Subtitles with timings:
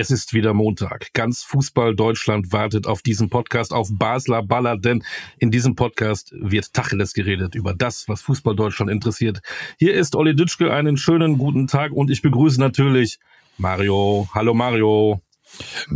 [0.00, 1.12] Es ist wieder Montag.
[1.12, 5.02] Ganz Fußball Deutschland wartet auf diesen Podcast, auf Basler Baller, denn
[5.38, 9.40] in diesem Podcast wird Tacheles geredet über das, was Fußball Deutschland interessiert.
[9.76, 13.18] Hier ist Olli Dütschke, einen schönen guten Tag und ich begrüße natürlich
[13.56, 14.28] Mario.
[14.32, 15.20] Hallo Mario.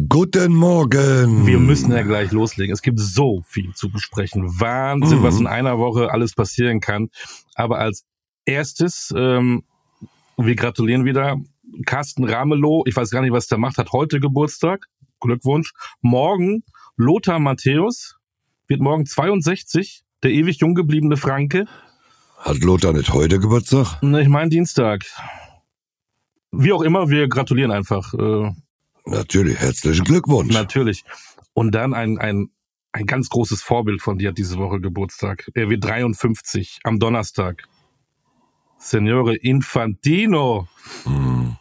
[0.08, 1.46] Guten Morgen.
[1.46, 2.72] Wir müssen ja gleich loslegen.
[2.72, 4.58] Es gibt so viel zu besprechen.
[4.58, 5.22] Wahnsinn, mhm.
[5.22, 7.08] was in einer Woche alles passieren kann.
[7.54, 8.04] Aber als
[8.46, 9.62] erstes, ähm,
[10.36, 11.36] wir gratulieren wieder
[11.86, 14.88] Carsten Ramelow, ich weiß gar nicht, was der macht, hat heute Geburtstag.
[15.20, 15.72] Glückwunsch.
[16.00, 16.64] Morgen
[16.96, 18.16] Lothar Matthäus
[18.66, 21.66] wird morgen 62, der ewig jung gebliebene Franke.
[22.38, 24.02] Hat Lothar nicht heute Geburtstag?
[24.02, 25.04] Ne, ich meine Dienstag.
[26.50, 28.12] Wie auch immer, wir gratulieren einfach.
[28.14, 28.50] Äh,
[29.04, 30.52] Natürlich, herzlichen Glückwunsch.
[30.52, 31.04] Natürlich.
[31.54, 32.50] Und dann ein, ein,
[32.92, 35.50] ein ganz großes Vorbild von dir hat diese Woche Geburtstag.
[35.54, 37.64] Er wird 53 am Donnerstag.
[38.78, 40.68] Signore Infantino.
[41.04, 41.56] Hm.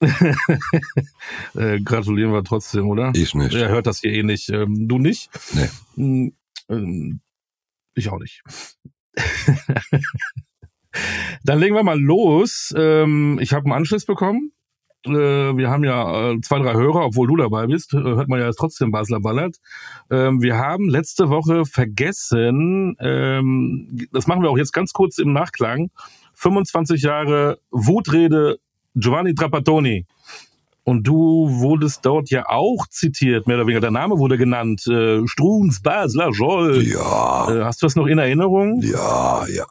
[1.54, 3.12] äh, gratulieren wir trotzdem, oder?
[3.14, 3.54] Ich nicht.
[3.54, 4.48] Er hört das hier eh nicht.
[4.48, 5.30] Ähm, du nicht?
[5.52, 5.68] Nee.
[5.96, 6.32] Hm,
[6.68, 7.20] ähm,
[7.94, 8.42] ich auch nicht.
[11.44, 12.72] Dann legen wir mal los.
[12.76, 14.52] Ähm, ich habe einen Anschluss bekommen.
[15.04, 18.46] Äh, wir haben ja äh, zwei, drei Hörer, obwohl du dabei bist, hört man ja
[18.46, 19.56] jetzt trotzdem Basler Ballert.
[20.10, 25.32] Ähm, wir haben letzte Woche vergessen, ähm, das machen wir auch jetzt ganz kurz im
[25.32, 25.90] Nachklang,
[26.34, 28.58] 25 Jahre Wutrede
[28.98, 30.06] Giovanni Trapattoni.
[30.84, 33.80] Und du wurdest dort ja auch zitiert, mehr oder weniger.
[33.80, 34.86] Der Name wurde genannt.
[34.86, 36.82] Äh, Struns, Basler, Joll.
[36.82, 37.50] Ja.
[37.50, 38.80] Äh, hast du das noch in Erinnerung?
[38.80, 39.66] Ja, ja.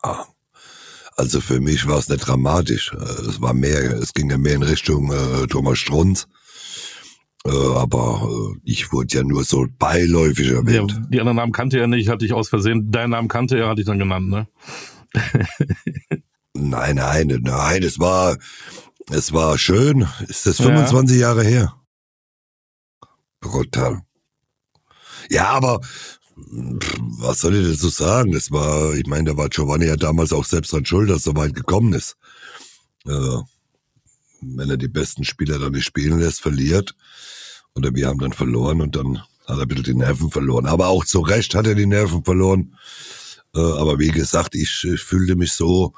[1.15, 2.93] Also für mich war es nicht dramatisch.
[2.93, 6.27] Äh, es war mehr, es ging ja mehr in Richtung äh, Thomas Strunz.
[7.45, 10.91] Äh, aber äh, ich wurde ja nur so beiläufig erwähnt.
[10.91, 12.91] Ja, die anderen Namen kannte er nicht, hatte ich aus Versehen.
[12.91, 14.47] Deinen Namen kannte er, hatte ich dann genannt, ne?
[16.53, 18.37] nein, nein, nein, es war,
[19.09, 20.07] es war schön.
[20.27, 21.27] Ist das 25 ja.
[21.27, 21.73] Jahre her?
[23.39, 24.01] Brutal.
[25.29, 25.81] Ja, aber
[26.35, 28.31] was soll ich dazu sagen?
[28.31, 31.31] Das war, ich meine, da war Giovanni ja damals auch selbst dran schuld, dass er
[31.31, 32.15] so weit gekommen ist.
[33.05, 33.37] Äh,
[34.41, 36.95] wenn er die besten Spieler dann nicht spielen lässt, verliert.
[37.75, 40.67] Oder wir haben dann verloren und dann hat er ein bisschen die Nerven verloren.
[40.67, 42.75] Aber auch zu Recht hat er die Nerven verloren.
[43.55, 45.93] Äh, aber wie gesagt, ich, ich fühlte mich so,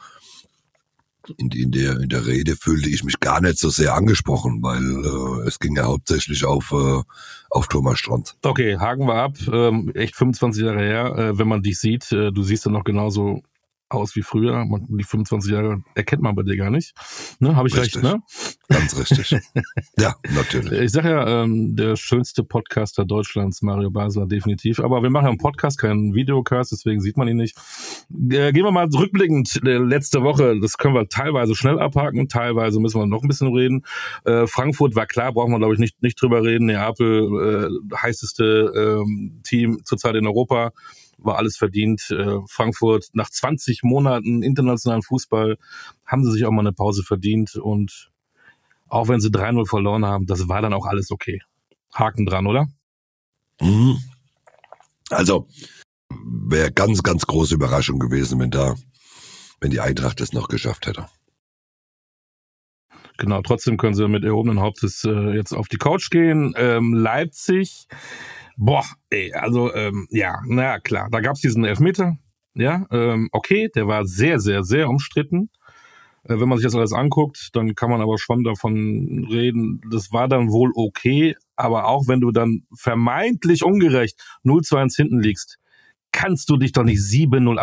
[1.37, 4.81] in, in, der, in der Rede fühlte ich mich gar nicht so sehr angesprochen, weil
[4.81, 7.01] äh, es ging ja hauptsächlich auf, äh,
[7.49, 8.35] auf Thomas Strand.
[8.43, 9.37] Okay, haken wir ab.
[9.51, 12.83] Ähm, echt 25 Jahre her, äh, wenn man dich sieht, äh, du siehst ja noch
[12.83, 13.41] genauso
[13.89, 14.65] aus wie früher.
[14.65, 16.93] Man, die 25 Jahre erkennt man bei dir gar nicht.
[17.39, 18.03] Ne, Habe ich richtig.
[18.03, 18.21] recht, ne?
[18.69, 19.41] Ganz richtig.
[19.97, 20.71] ja, natürlich.
[20.71, 24.79] Ich sage ja, ähm, der schönste Podcaster Deutschlands, Mario Basler, definitiv.
[24.79, 27.57] Aber wir machen ja einen Podcast, keinen Videocast, deswegen sieht man ihn nicht.
[28.11, 30.59] Äh, gehen wir mal rückblickend äh, letzte Woche.
[30.59, 33.83] Das können wir teilweise schnell abhaken, teilweise müssen wir noch ein bisschen reden.
[34.25, 36.67] Äh, Frankfurt war klar, brauchen wir glaube ich nicht, nicht drüber reden.
[36.67, 40.71] Neapel, äh, heißeste ähm, Team zurzeit in Europa
[41.21, 42.09] war alles verdient.
[42.11, 45.57] Äh, Frankfurt nach 20 Monaten internationalen Fußball
[46.05, 48.11] haben sie sich auch mal eine Pause verdient und
[48.87, 51.41] auch wenn sie 3-0 verloren haben, das war dann auch alles okay.
[51.93, 52.67] Haken dran, oder?
[53.61, 53.99] Mhm.
[55.09, 55.47] Also
[56.09, 58.75] wäre ganz, ganz große Überraschung gewesen, wenn da,
[59.59, 61.07] wenn die Eintracht es noch geschafft hätte.
[63.19, 66.53] Genau, trotzdem können sie mit erhobenen Hauptes äh, jetzt auf die Couch gehen.
[66.57, 67.87] Ähm, Leipzig
[68.61, 72.17] Boah, ey, also ähm, ja, na klar, da gab's diesen Elfmeter,
[72.55, 75.49] ja, ähm, okay, der war sehr, sehr, sehr umstritten.
[76.25, 80.11] Äh, wenn man sich das alles anguckt, dann kann man aber schon davon reden, das
[80.11, 85.21] war dann wohl okay, aber auch wenn du dann vermeintlich ungerecht 0 zu 1 hinten
[85.21, 85.57] liegst,
[86.11, 87.57] kannst du dich doch nicht 7-0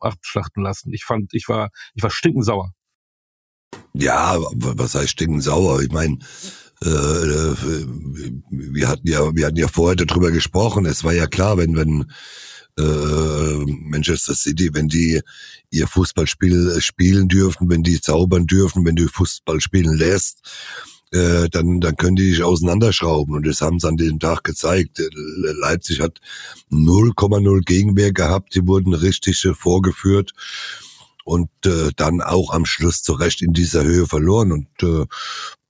[0.00, 0.92] abschlachten lassen.
[0.92, 2.74] Ich fand, ich war, ich war stinkensauer.
[3.94, 5.82] Ja, was heißt stinkensauer?
[5.82, 6.18] Ich meine,
[6.82, 7.86] äh, äh,
[8.50, 10.86] wir hatten ja, wir hatten ja vorher darüber gesprochen.
[10.86, 12.10] Es war ja klar, wenn, wenn
[12.78, 15.20] äh, Manchester City, wenn die
[15.70, 20.40] ihr Fußballspiel spielen dürfen, wenn die zaubern dürfen, wenn du Fußball spielen lässt,
[21.12, 23.34] äh, dann, dann können die dich auseinanderschrauben.
[23.36, 25.02] Und das haben sie an dem Tag gezeigt.
[25.60, 26.18] Leipzig hat
[26.70, 28.54] 0,0 Gegenwehr gehabt.
[28.54, 30.32] Sie wurden richtig vorgeführt
[31.24, 34.52] und äh, dann auch am Schluss zu Recht in dieser Höhe verloren.
[34.52, 35.06] Und äh,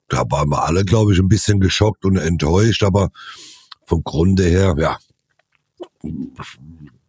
[0.07, 3.09] da waren wir alle, glaube ich, ein bisschen geschockt und enttäuscht, aber
[3.85, 4.97] vom Grunde her, ja,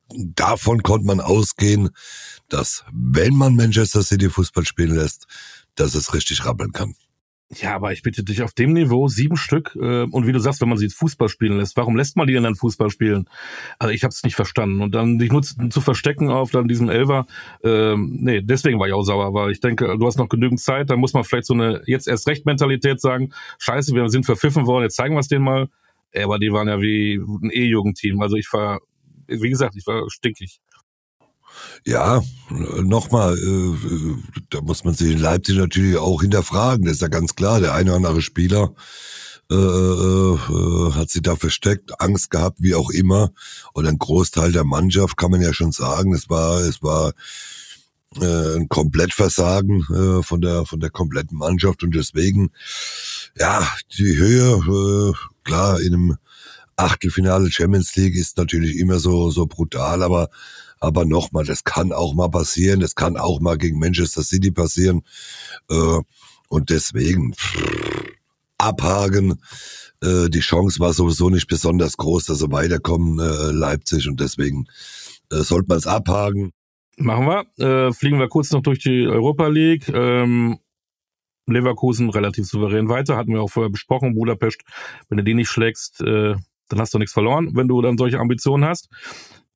[0.09, 1.91] davon konnte man ausgehen,
[2.49, 5.27] dass wenn man Manchester City Fußball spielen lässt,
[5.75, 6.95] dass es richtig rappeln kann.
[7.51, 10.61] Ja, aber ich bitte dich, auf dem Niveau sieben Stück äh, und wie du sagst,
[10.63, 13.29] wenn man sie Fußball spielen lässt, warum lässt man die denn dann Fußball spielen?
[13.79, 14.81] Also ich habe es nicht verstanden.
[14.81, 17.27] Und dann dich nur zu verstecken auf dann diesem Elver,
[17.63, 20.91] ähm, nee, deswegen war ich auch sauer, weil ich denke, du hast noch genügend Zeit,
[20.91, 24.67] dann muss man vielleicht so eine jetzt erst recht Mentalität sagen, scheiße, wir sind verpfiffen
[24.67, 25.69] worden, jetzt zeigen wir es denen mal.
[26.17, 28.21] Aber die waren ja wie ein E-Jugendteam.
[28.23, 28.81] Also ich war,
[29.27, 30.61] wie gesagt, ich war stinkig.
[31.85, 34.15] Ja, nochmal, äh,
[34.51, 36.85] da muss man sich in Leipzig natürlich auch hinterfragen.
[36.85, 37.61] Das ist ja ganz klar.
[37.61, 38.75] Der eine oder andere Spieler
[39.51, 43.31] äh, äh, hat sich da versteckt, Angst gehabt, wie auch immer.
[43.73, 47.13] Und ein Großteil der Mannschaft kann man ja schon sagen, es war, es war
[48.21, 52.51] äh, ein Komplettversagen äh, von der von der kompletten Mannschaft und deswegen
[53.37, 53.67] ja
[53.99, 55.13] die Höhe äh,
[55.43, 56.17] klar in einem
[56.77, 60.31] Achtelfinale Champions League ist natürlich immer so so brutal, aber
[60.81, 65.03] aber nochmal, das kann auch mal passieren, das kann auch mal gegen Manchester City passieren.
[65.71, 66.01] Äh,
[66.49, 67.35] und deswegen
[68.59, 69.41] abhaken.
[70.03, 74.09] Äh, die Chance war sowieso nicht besonders groß, dass sie weiterkommen, äh, Leipzig.
[74.09, 74.67] Und deswegen
[75.31, 76.53] sollte man es abhaken.
[76.97, 77.93] Machen wir.
[77.93, 79.89] Fliegen wir kurz noch durch die Europa League.
[79.89, 80.59] Ähm,
[81.47, 84.15] Leverkusen relativ souverän weiter, hatten wir auch vorher besprochen.
[84.15, 84.61] Budapest,
[85.09, 86.45] wenn du die nicht schlägst, dann
[86.77, 88.89] hast du nichts verloren, wenn du dann solche Ambitionen hast.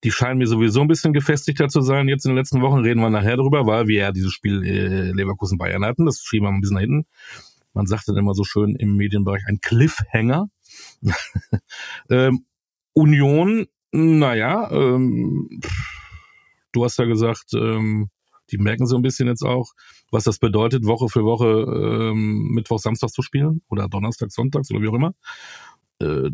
[0.05, 2.09] Die scheinen mir sowieso ein bisschen gefestigter zu sein.
[2.09, 5.11] Jetzt in den letzten Wochen reden wir nachher drüber, weil wir ja dieses Spiel äh,
[5.13, 6.07] Leverkusen-Bayern hatten.
[6.07, 7.07] Das schieben wir ein bisschen nach hinten.
[7.75, 10.49] Man sagt dann immer so schön im Medienbereich ein Cliffhanger.
[12.11, 12.45] ähm,
[12.93, 15.49] Union, naja, ähm,
[16.73, 18.11] du hast ja gesagt, ähm,
[18.51, 19.73] die merken so ein bisschen jetzt auch,
[20.11, 24.81] was das bedeutet, Woche für Woche ähm, Mittwoch, Samstag zu spielen oder Donnerstag, Sonntags oder
[24.81, 25.15] wie auch immer.
[26.01, 26.31] Äh,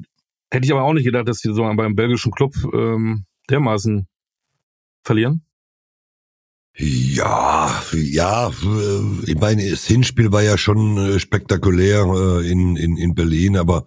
[0.50, 4.06] hätte ich aber auch nicht gedacht, dass die so beim belgischen Club ähm, dermaßen
[5.02, 5.44] verlieren?
[6.76, 12.96] Ja, ja, äh, ich meine, das Hinspiel war ja schon äh, spektakulär äh, in, in,
[12.96, 13.87] in Berlin, aber,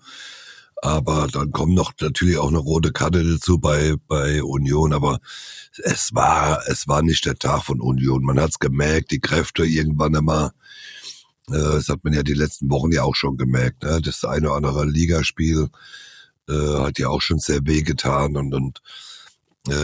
[0.81, 5.19] aber dann kommt noch natürlich auch eine rote Karte dazu bei, bei Union, aber
[5.83, 8.24] es war, es war nicht der Tag von Union.
[8.24, 10.51] Man hat's gemerkt, die Kräfte irgendwann einmal,
[11.48, 14.01] das hat man ja die letzten Wochen ja auch schon gemerkt, ne?
[14.01, 15.69] das eine oder andere Ligaspiel
[16.50, 18.81] äh, hat ja auch schon sehr weh getan und, und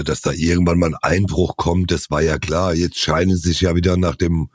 [0.06, 2.74] dass da irgendwann mal ein Einbruch kommt, das war ja klar.
[2.74, 4.50] Jetzt scheinen sie sich ja wieder nach dem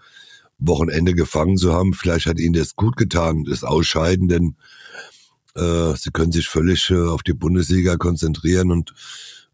[0.58, 1.94] Wochenende gefangen zu haben.
[1.94, 4.56] Vielleicht hat ihnen das gut getan, das Ausscheiden, denn
[5.54, 8.94] äh, sie können sich völlig äh, auf die Bundesliga konzentrieren und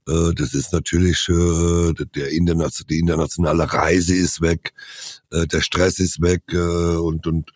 [0.08, 4.72] äh, das ist natürlich äh, der internationale, die internationale Reise ist weg,
[5.30, 7.50] äh, der Stress ist weg äh, und und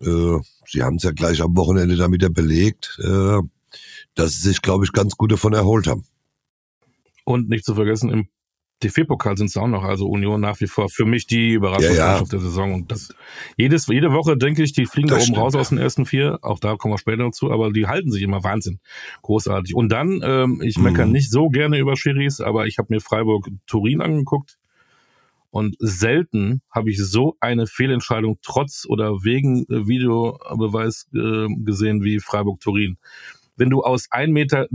[0.00, 3.38] äh, sie haben es ja gleich am Wochenende damit ja belegt, äh,
[4.14, 6.04] dass sie sich, glaube ich, ganz gut davon erholt haben.
[7.24, 8.28] Und nicht zu vergessen, im
[8.82, 12.24] DFB-Pokal sind es auch noch, also Union nach wie vor für mich die Überraschungsmannschaft ja,
[12.24, 12.28] ja.
[12.30, 12.74] der Saison.
[12.74, 13.14] Und das
[13.56, 15.60] jedes, jede Woche denke ich, die fliegen das da oben stimmt, raus ja.
[15.60, 16.38] aus den ersten vier.
[16.42, 18.80] Auch da kommen wir später dazu, aber die halten sich immer Wahnsinn.
[19.22, 19.74] Großartig.
[19.74, 21.12] Und dann, ähm, ich meckere mhm.
[21.12, 24.56] nicht so gerne über Schiris, aber ich habe mir Freiburg-Turin angeguckt.
[25.52, 32.20] Und selten habe ich so eine Fehlentscheidung trotz oder wegen äh, Videobeweis äh, gesehen wie
[32.20, 32.98] Freiburg-Turin
[33.60, 34.66] wenn du aus 1,23 Meter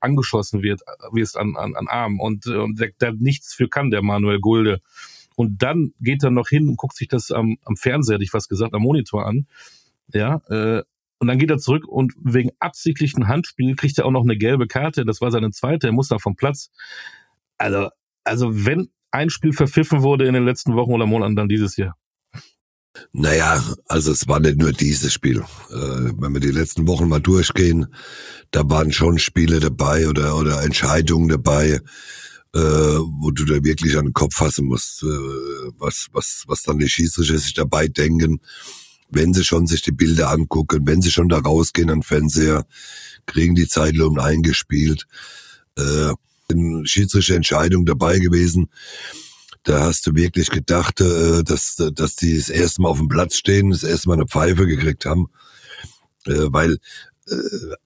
[0.00, 0.80] angeschossen wird,
[1.12, 4.80] wirst an, an, an Arm und, und der, der nichts für kann, der Manuel Gulde.
[5.36, 8.32] Und dann geht er noch hin und guckt sich das am, am Fernseher, hätte ich
[8.32, 9.46] fast gesagt, am Monitor an.
[10.12, 10.82] Ja, äh,
[11.18, 14.66] und dann geht er zurück und wegen absichtlichen Handspiel kriegt er auch noch eine gelbe
[14.66, 15.04] Karte.
[15.04, 16.72] Das war seine zweite, er muss da vom Platz.
[17.58, 17.90] Also,
[18.24, 21.96] also wenn ein Spiel verpfiffen wurde in den letzten Wochen oder Monaten, dann dieses Jahr.
[23.12, 25.40] Naja, also es war nicht nur dieses Spiel.
[25.70, 25.74] Äh,
[26.18, 27.86] wenn wir die letzten Wochen mal durchgehen,
[28.50, 31.80] da waren schon Spiele dabei oder, oder Entscheidungen dabei,
[32.54, 35.06] äh, wo du da wirklich an den Kopf fassen musst, äh,
[35.78, 38.40] was, was, was dann die Schiedsrichter sich dabei denken,
[39.10, 42.64] wenn sie schon sich die Bilder angucken, wenn sie schon da rausgehen an Fernseher,
[43.26, 45.06] kriegen die Zeitlohn eingespielt.
[45.76, 46.12] Äh,
[46.84, 48.68] Schiedsrichter Entscheidung dabei gewesen
[49.64, 53.36] da hast du wirklich gedacht, äh, dass, dass die das erste Mal auf dem Platz
[53.36, 55.28] stehen, das erste Mal eine Pfeife gekriegt haben.
[56.26, 56.78] Äh, weil,
[57.28, 57.34] äh,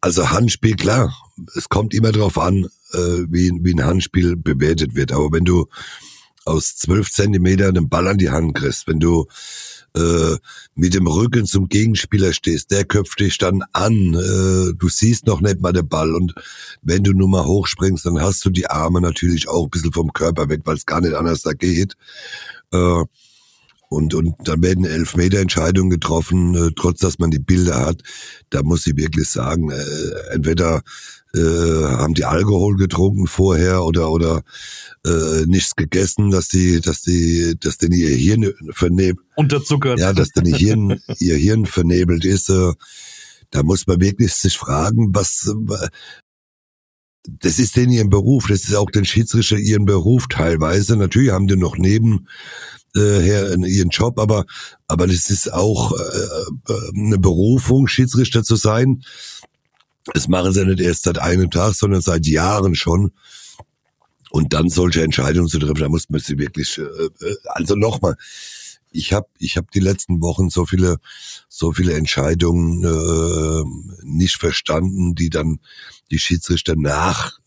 [0.01, 1.17] also Handspiel, klar,
[1.55, 5.13] es kommt immer darauf an, wie, wie ein Handspiel bewertet wird.
[5.13, 5.67] Aber wenn du
[6.47, 9.27] aus zwölf Zentimetern den Ball an die Hand kriegst, wenn du
[9.99, 10.37] äh,
[10.75, 15.41] mit dem Rücken zum Gegenspieler stehst, der köpft dich dann an, äh, du siehst noch
[15.41, 16.35] nicht mal den Ball und
[16.83, 20.13] wenn du nur mal hochspringst, dann hast du die Arme natürlich auch ein bisschen vom
[20.13, 21.95] Körper weg, weil es gar nicht anders da geht.
[22.73, 23.05] Äh,
[23.91, 28.03] und, und dann werden Elfmeter-Entscheidungen getroffen, äh, trotz dass man die Bilder hat.
[28.51, 30.83] Da muss ich wirklich sagen, äh, entweder
[31.35, 34.43] äh, haben die Alkohol getrunken vorher oder oder
[35.05, 39.27] äh, nichts gegessen, dass die, dass die, dass denn ihr Hirn vernebelt.
[39.37, 39.99] Unterzuckert.
[39.99, 42.49] Ja, dass denn ihr Hirn, ihr Hirn vernebelt ist.
[42.49, 42.73] Äh,
[43.51, 45.51] da muss man wirklich sich fragen, was,
[47.41, 50.97] das ist denn ihren Beruf, das ist auch den Schiedsrichter ihren Beruf teilweise.
[50.97, 52.27] Natürlich haben die noch neben
[52.97, 54.45] äh, her ihren Job, aber
[54.87, 59.03] aber das ist auch äh, äh, eine Berufung, Schiedsrichter zu sein.
[60.15, 63.13] Das machen sie nicht erst seit einem Tag, sondern seit Jahren schon.
[64.31, 68.17] Und dann solche Entscheidungen zu treffen, da muss man sie wirklich, äh, äh also nochmal,
[68.91, 70.97] ich habe ich hab die letzten Wochen so viele
[71.49, 73.65] so viele Entscheidungen äh,
[74.03, 75.61] nicht verstanden, die dann
[76.11, 77.39] die Schiedsrichter nach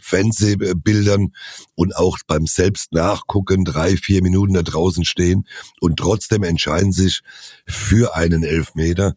[0.00, 1.32] Fernsehbildern
[1.74, 5.46] und auch beim selbst nachgucken drei, vier Minuten da draußen stehen
[5.80, 7.20] und trotzdem entscheiden sich
[7.66, 9.14] für einen Elfmeter.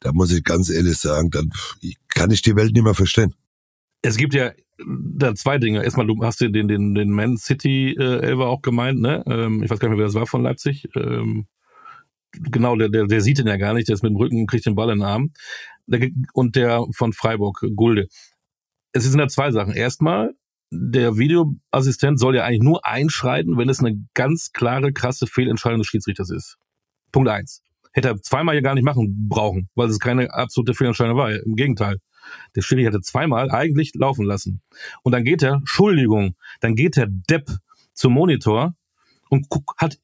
[0.00, 1.50] Da muss ich ganz ehrlich sagen, dann
[2.08, 3.34] kann ich die Welt nicht mehr verstehen.
[4.02, 5.84] Es gibt ja da zwei Dinge.
[5.84, 9.22] Erstmal, du hast den, den, den Man City äh, Elver auch gemeint, ne?
[9.26, 10.88] Ähm, ich weiß gar nicht mehr, wer das war von Leipzig.
[10.96, 11.46] Ähm,
[12.32, 14.64] genau, der, der, der sieht den ja gar nicht, der ist mit dem Rücken, kriegt
[14.64, 15.32] den Ball in den Arm.
[15.86, 18.08] Der, und der von Freiburg, Gulde
[18.92, 19.72] es sind ja zwei Sachen.
[19.74, 20.34] Erstmal,
[20.70, 25.88] der Videoassistent soll ja eigentlich nur einschreiten, wenn es eine ganz klare, krasse Fehlentscheidung des
[25.88, 26.56] Schiedsrichters ist.
[27.12, 27.62] Punkt eins.
[27.92, 31.32] Hätte er zweimal ja gar nicht machen brauchen, weil es keine absolute Fehlentscheidung war.
[31.32, 31.98] Im Gegenteil.
[32.54, 34.62] Der Schiri hätte zweimal eigentlich laufen lassen.
[35.02, 37.50] Und dann geht er, Entschuldigung, dann geht der Depp
[37.94, 38.74] zum Monitor
[39.30, 39.46] und
[39.78, 39.98] hat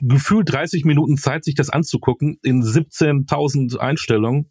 [0.00, 4.50] gefühlt 30 Minuten Zeit, sich das anzugucken in 17.000 Einstellungen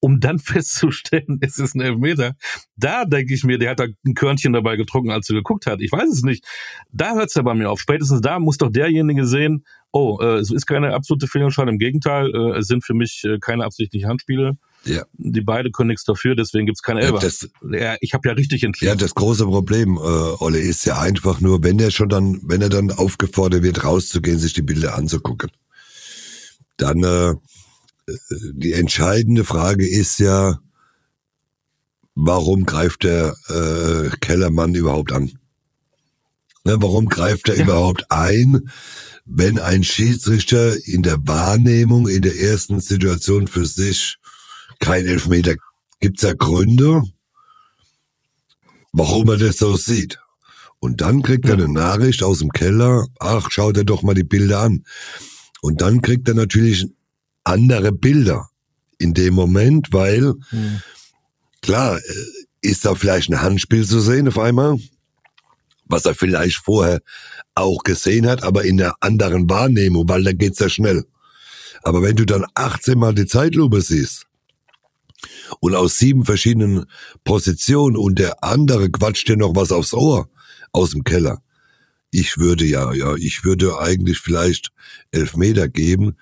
[0.00, 2.36] um dann festzustellen, es ist ein Elfmeter.
[2.76, 5.80] Da denke ich mir, der hat da ein Körnchen dabei getrunken, als er geguckt hat.
[5.80, 6.44] Ich weiß es nicht.
[6.90, 7.80] Da hört es ja bei mir auf.
[7.80, 11.74] Spätestens da muss doch derjenige sehen, oh, äh, es ist keine absolute Fehlentscheidung.
[11.74, 14.56] Im Gegenteil, äh, es sind für mich äh, keine absichtlichen Handspiele.
[14.84, 15.04] Ja.
[15.14, 17.20] Die beide können nichts dafür, deswegen gibt's keine Elber.
[17.22, 18.90] Ja, ja, ich habe ja richtig entschieden.
[18.90, 22.62] Ja, das große Problem, äh, Olle, ist ja einfach nur, wenn der schon dann, wenn
[22.62, 25.50] er dann aufgefordert wird, rauszugehen, sich die Bilder anzugucken,
[26.76, 27.34] dann äh,
[28.52, 30.58] die entscheidende Frage ist ja,
[32.14, 35.32] warum greift der äh, Kellermann überhaupt an?
[36.64, 37.64] Ne, warum greift er ja.
[37.64, 38.70] überhaupt ein,
[39.24, 44.18] wenn ein Schiedsrichter in der Wahrnehmung in der ersten Situation für sich
[44.80, 45.56] kein Elfmeter
[46.00, 47.02] gibt's ja Gründe,
[48.92, 50.18] warum er das so sieht.
[50.80, 51.52] Und dann kriegt ja.
[51.52, 54.84] er eine Nachricht aus dem Keller, ach, schaut er doch mal die Bilder an.
[55.60, 56.86] Und dann kriegt er natürlich
[57.44, 58.48] andere Bilder
[58.98, 60.82] in dem Moment, weil mhm.
[61.62, 62.24] klar, äh,
[62.60, 64.78] ist da vielleicht ein Handspiel zu sehen auf einmal,
[65.88, 67.00] was er vielleicht vorher
[67.54, 71.04] auch gesehen hat, aber in der anderen Wahrnehmung, weil da geht's ja schnell.
[71.82, 74.26] Aber wenn du dann 18 Mal die Zeitlupe siehst
[75.60, 76.86] und aus sieben verschiedenen
[77.24, 80.28] Positionen und der andere quatscht dir noch was aufs Ohr
[80.72, 81.42] aus dem Keller,
[82.10, 84.70] ich würde ja, ja, ich würde eigentlich vielleicht
[85.10, 86.16] elf Meter geben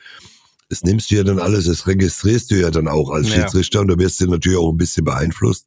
[0.69, 3.83] das nimmst du ja dann alles, das registrierst du ja dann auch als Schiedsrichter ja.
[3.83, 5.67] und da wirst du natürlich auch ein bisschen beeinflusst.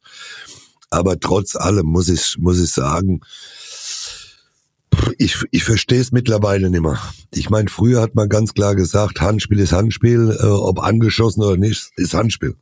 [0.89, 3.21] Aber trotz allem muss ich, muss ich sagen,
[5.17, 6.99] ich, ich verstehe es mittlerweile nicht mehr.
[7.31, 11.57] Ich meine, früher hat man ganz klar gesagt, Handspiel ist Handspiel, äh, ob angeschossen oder
[11.57, 12.55] nicht, ist Handspiel.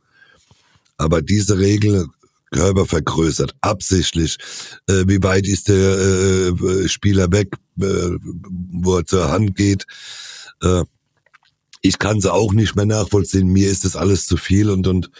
[0.96, 2.06] Aber diese Regel
[2.50, 4.38] Körper vergrößert, absichtlich.
[4.88, 8.18] Äh, wie weit ist der äh, Spieler weg, äh,
[8.72, 9.84] wo er zur Hand geht?
[10.62, 10.84] Äh,
[11.82, 13.48] ich kann sie auch nicht mehr nachvollziehen.
[13.48, 15.10] Mir ist das alles zu viel und und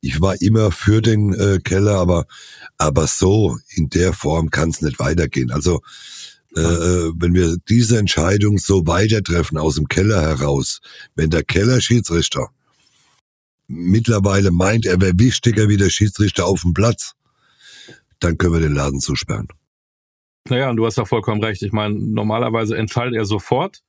[0.00, 2.26] ich war immer für den äh, Keller, aber
[2.76, 5.52] aber so in der Form kann es nicht weitergehen.
[5.52, 5.80] Also
[6.56, 10.80] äh, äh, wenn wir diese Entscheidung so weitertreffen aus dem Keller heraus,
[11.14, 12.50] wenn der Keller-Schiedsrichter
[13.68, 17.14] mittlerweile meint, er wäre wichtiger wie der Schiedsrichter auf dem Platz,
[18.20, 19.48] dann können wir den Laden zusperren.
[20.48, 21.62] Naja, und du hast ja vollkommen recht.
[21.62, 23.82] Ich meine, normalerweise entscheidet er sofort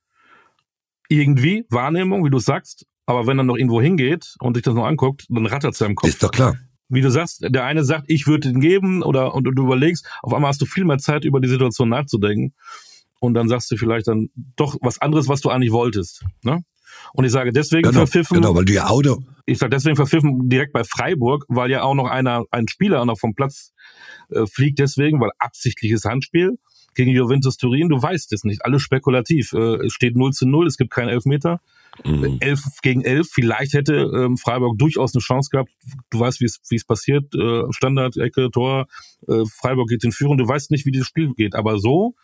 [1.08, 4.86] irgendwie Wahrnehmung, wie du sagst, aber wenn er noch irgendwo hingeht und sich das noch
[4.86, 6.08] anguckt, dann rattert es ja im Kopf.
[6.08, 6.56] Ist doch klar.
[6.88, 10.34] Wie du sagst, der eine sagt, ich würde den geben oder und du überlegst, auf
[10.34, 12.54] einmal hast du viel mehr Zeit über die Situation nachzudenken
[13.20, 16.24] und dann sagst du vielleicht dann doch was anderes, was du eigentlich wolltest.
[16.42, 16.62] Ne?
[17.12, 18.36] Und ich sage deswegen genau, verpfiffen.
[18.36, 19.22] Genau, weil du ja Auto.
[19.46, 23.18] Ich sage deswegen verpfiffen direkt bei Freiburg, weil ja auch noch einer, ein Spieler noch
[23.18, 23.72] vom Platz
[24.30, 26.58] äh, fliegt deswegen, weil absichtliches Handspiel
[26.94, 28.64] gegen Juventus Turin, du weißt es nicht.
[28.64, 29.52] Alles spekulativ.
[29.52, 31.60] Äh, es steht 0 zu 0, es gibt keinen Elfmeter.
[32.04, 32.38] Mhm.
[32.40, 35.70] 11 gegen 11, vielleicht hätte ähm, Freiburg durchaus eine Chance gehabt.
[36.10, 37.34] Du weißt, wie es passiert.
[37.34, 38.86] Äh, Standard, Ecke, Tor,
[39.28, 40.38] äh, Freiburg geht in Führung.
[40.38, 41.54] Du weißt nicht, wie dieses Spiel geht.
[41.54, 42.14] Aber so,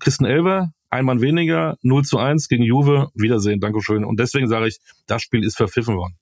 [0.00, 4.04] Christen Elver, ein Mann weniger, 0 zu 1 gegen Juve, Wiedersehen, Dankeschön.
[4.04, 6.14] Und deswegen sage ich, das Spiel ist verpfiffen worden.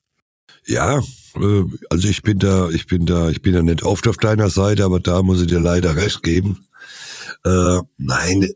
[0.66, 4.16] Ja, äh, also ich bin da, ich bin da, ich bin da nicht oft auf
[4.16, 6.66] deiner Seite, aber da muss ich dir leider recht geben.
[7.44, 8.48] Äh, nein,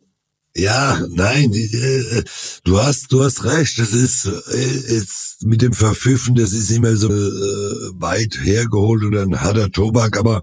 [0.56, 2.24] ja, nein, äh,
[2.64, 3.78] du hast, du hast recht.
[3.78, 9.22] Das ist, äh, ist mit dem Verpfiffen, das ist immer so äh, weit hergeholt oder
[9.22, 10.42] ein harter Tobak, aber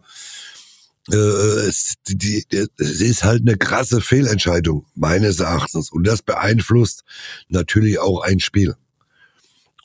[1.12, 2.46] äh, es, die,
[2.78, 7.04] es ist halt eine krasse Fehlentscheidung meines Erachtens und das beeinflusst
[7.50, 8.76] natürlich auch ein Spiel.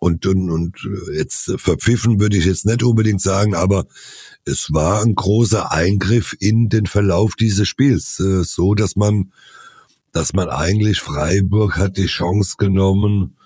[0.01, 0.77] Und, und, und
[1.15, 3.87] jetzt verpfiffen würde ich jetzt nicht unbedingt sagen, aber
[4.45, 9.33] es war ein großer Eingriff in den Verlauf dieses Spiels, äh, so dass man
[10.13, 13.37] dass man eigentlich Freiburg hat die Chance genommen,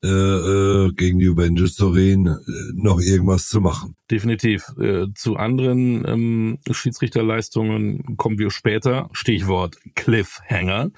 [0.00, 2.40] äh, äh, gegen Juventus Turin äh,
[2.74, 3.96] noch irgendwas zu machen.
[4.08, 4.72] Definitiv.
[4.78, 9.10] Äh, zu anderen ähm, Schiedsrichterleistungen kommen wir später.
[9.10, 10.92] Stichwort Cliffhanger.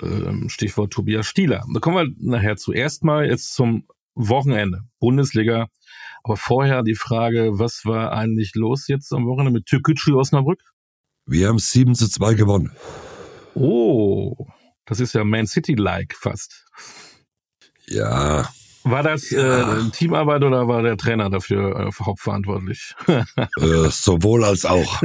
[0.00, 1.64] Äh, Stichwort Tobias Stieler.
[1.74, 3.82] Da kommen wir nachher zuerst mal jetzt zum
[4.16, 4.80] Wochenende.
[4.98, 5.68] Bundesliga.
[6.24, 10.60] Aber vorher die Frage, was war eigentlich los jetzt am Wochenende mit Türkgücü Osnabrück?
[11.26, 12.72] Wir haben 7 zu 2 gewonnen.
[13.54, 14.34] Oh,
[14.86, 16.64] das ist ja Man City-like fast.
[17.86, 18.48] Ja.
[18.88, 19.78] War das ja.
[19.78, 22.94] äh, Teamarbeit oder war der Trainer dafür äh, hauptverantwortlich?
[23.06, 25.02] äh, sowohl als auch.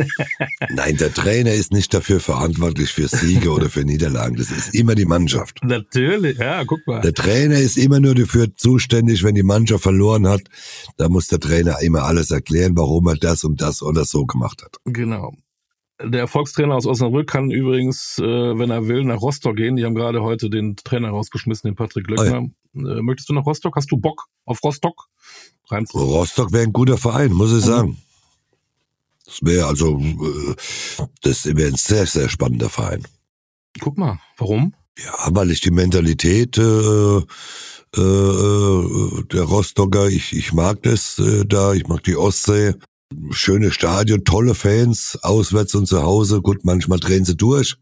[0.69, 4.35] Nein, der Trainer ist nicht dafür verantwortlich für Siege oder für Niederlagen.
[4.35, 5.59] Das ist immer die Mannschaft.
[5.63, 7.01] Natürlich, ja, guck mal.
[7.01, 10.43] Der Trainer ist immer nur dafür zuständig, wenn die Mannschaft verloren hat.
[10.97, 14.61] Da muss der Trainer immer alles erklären, warum er das und das oder so gemacht
[14.63, 14.77] hat.
[14.85, 15.33] Genau.
[16.03, 19.75] Der Erfolgstrainer aus Osnabrück kann übrigens, äh, wenn er will, nach Rostock gehen.
[19.75, 22.47] Die haben gerade heute den Trainer rausgeschmissen, den Patrick Löckner.
[22.73, 22.97] Oh ja.
[22.97, 23.75] äh, möchtest du nach Rostock?
[23.75, 25.07] Hast du Bock auf Rostock?
[25.69, 27.69] Rein Rostock wäre ein guter Verein, muss ich mhm.
[27.69, 27.97] sagen.
[29.25, 30.55] Das wäre also, äh,
[31.21, 33.07] das wäre ein sehr, sehr spannender Verein.
[33.79, 34.73] Guck mal, warum?
[34.97, 37.23] Ja, weil ich die Mentalität äh, äh,
[37.95, 42.73] der Rostocker, ich, ich mag das da, ich mag die Ostsee
[43.31, 46.41] schöne Stadion, tolle Fans, auswärts und zu Hause.
[46.41, 47.75] Gut, manchmal drehen sie durch.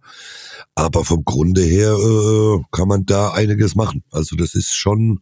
[0.75, 4.03] Aber vom Grunde her äh, kann man da einiges machen.
[4.11, 5.21] Also das ist schon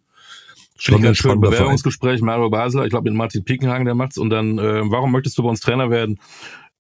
[0.78, 4.18] schon ein spannender Bewerbungsgespräch, Mario Basler, ich glaube mit Martin Piekenhagen, der macht's.
[4.18, 6.20] Und dann, äh, warum möchtest du bei uns Trainer werden?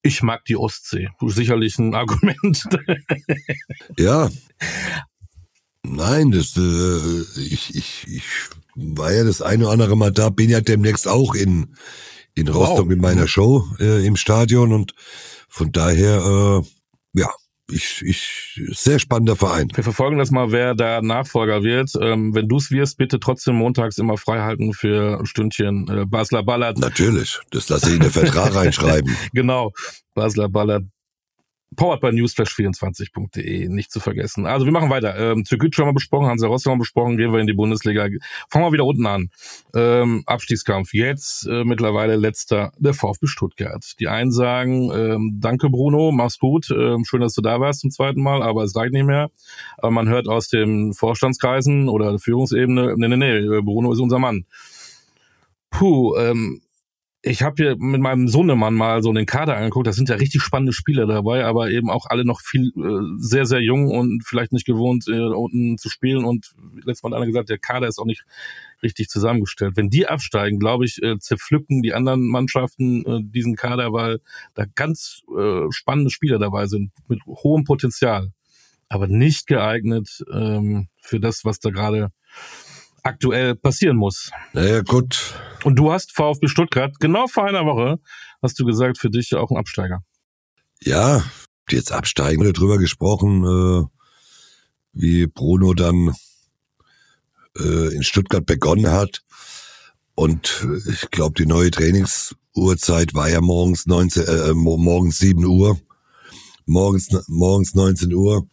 [0.03, 1.09] Ich mag die Ostsee.
[1.21, 2.63] Sicherlich ein Argument.
[3.97, 4.29] ja.
[5.83, 8.23] Nein, das, äh, ich, ich, ich
[8.75, 11.75] war ja das eine oder andere Mal da, bin ja demnächst auch in,
[12.37, 12.85] in Rostock wow.
[12.85, 14.93] mit meiner Show äh, im Stadion und
[15.49, 17.29] von daher, äh, ja,
[17.69, 19.69] ich, ich, sehr spannender Verein.
[19.73, 21.91] Wir verfolgen das mal, wer da Nachfolger wird.
[22.01, 26.05] Ähm, wenn du es wirst, bitte trotzdem montags immer frei halten für ein Stündchen äh,
[26.05, 26.77] Basler Ballert.
[26.77, 29.13] Natürlich, das lasse ich in den Vertrag reinschreiben.
[29.33, 29.71] genau,
[30.13, 30.83] Basler Ballert
[31.75, 34.45] Powered by newsflash24.de, nicht zu vergessen.
[34.45, 35.15] Also wir machen weiter.
[35.17, 38.07] Ähm, Türkgücü schon mal besprochen, Hansa Rostock haben besprochen, gehen wir in die Bundesliga.
[38.49, 39.29] Fangen wir wieder unten an.
[39.75, 40.93] Ähm, Abstiegskampf.
[40.93, 43.83] Jetzt äh, mittlerweile letzter der VfB Stuttgart.
[43.99, 47.91] Die einen sagen, ähm, danke Bruno, mach's gut, ähm, schön, dass du da warst zum
[47.91, 49.29] zweiten Mal, aber es reicht nicht mehr.
[49.77, 54.19] Aber man hört aus den Vorstandskreisen oder der Führungsebene, nee, nee, nee, Bruno ist unser
[54.19, 54.45] Mann.
[55.69, 56.61] Puh, ähm,
[57.29, 59.87] ich habe hier mit meinem Sohnemann mal so den Kader angeguckt.
[59.87, 63.45] Da sind ja richtig spannende Spieler dabei, aber eben auch alle noch viel äh, sehr,
[63.45, 66.25] sehr jung und vielleicht nicht gewohnt, äh, unten zu spielen.
[66.25, 68.25] Und letztes Mal hat einer gesagt, der Kader ist auch nicht
[68.81, 69.75] richtig zusammengestellt.
[69.75, 74.19] Wenn die absteigen, glaube ich, äh, zerpflücken die anderen Mannschaften äh, diesen Kader, weil
[74.53, 78.31] da ganz äh, spannende Spieler dabei sind mit hohem Potenzial,
[78.89, 82.11] aber nicht geeignet ähm, für das, was da gerade
[83.07, 84.31] aktuell passieren muss.
[84.53, 85.33] Naja, gut.
[85.63, 87.99] Und du hast VfB Stuttgart, genau vor einer Woche,
[88.41, 90.03] hast du gesagt, für dich auch ein Absteiger.
[90.81, 91.23] Ja,
[91.69, 93.85] jetzt absteigen, wir drüber gesprochen, äh,
[94.93, 96.13] wie Bruno dann
[97.57, 99.23] äh, in Stuttgart begonnen hat.
[100.15, 105.79] Und ich glaube, die neue Trainingsuhrzeit war ja morgens 19, äh, morgens 7 Uhr.
[106.65, 108.47] Morgens, morgens 19 Uhr.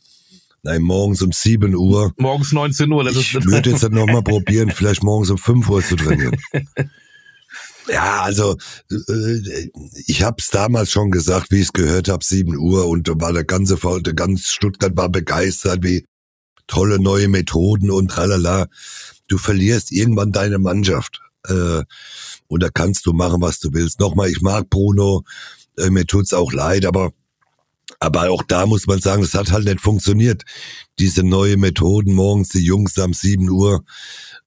[0.64, 2.14] Nein, morgens um 7 Uhr.
[2.16, 3.04] Morgens 19 Uhr.
[3.04, 6.36] Das ich würde jetzt noch mal probieren, vielleicht morgens um 5 Uhr zu trainieren.
[7.86, 8.56] Ja, also
[8.90, 9.68] äh,
[10.06, 13.12] ich habe es damals schon gesagt, wie ich es gehört habe, 7 Uhr und da
[13.16, 16.06] war der ganze der ganz Stuttgart war begeistert, wie
[16.66, 18.68] tolle neue Methoden und tralala.
[19.28, 21.82] Du verlierst irgendwann deine Mannschaft äh,
[22.46, 24.00] und da kannst du machen, was du willst.
[24.00, 25.22] Nochmal, ich mag Bruno,
[25.76, 27.12] äh, mir tut's auch leid, aber
[28.04, 30.42] aber auch da muss man sagen, es hat halt nicht funktioniert.
[30.98, 33.84] Diese neue Methoden, morgens die Jungs um 7 Uhr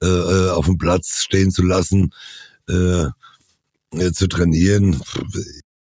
[0.02, 2.14] äh, äh, auf dem Platz stehen zu lassen,
[2.70, 3.06] äh,
[3.94, 5.02] äh, zu trainieren.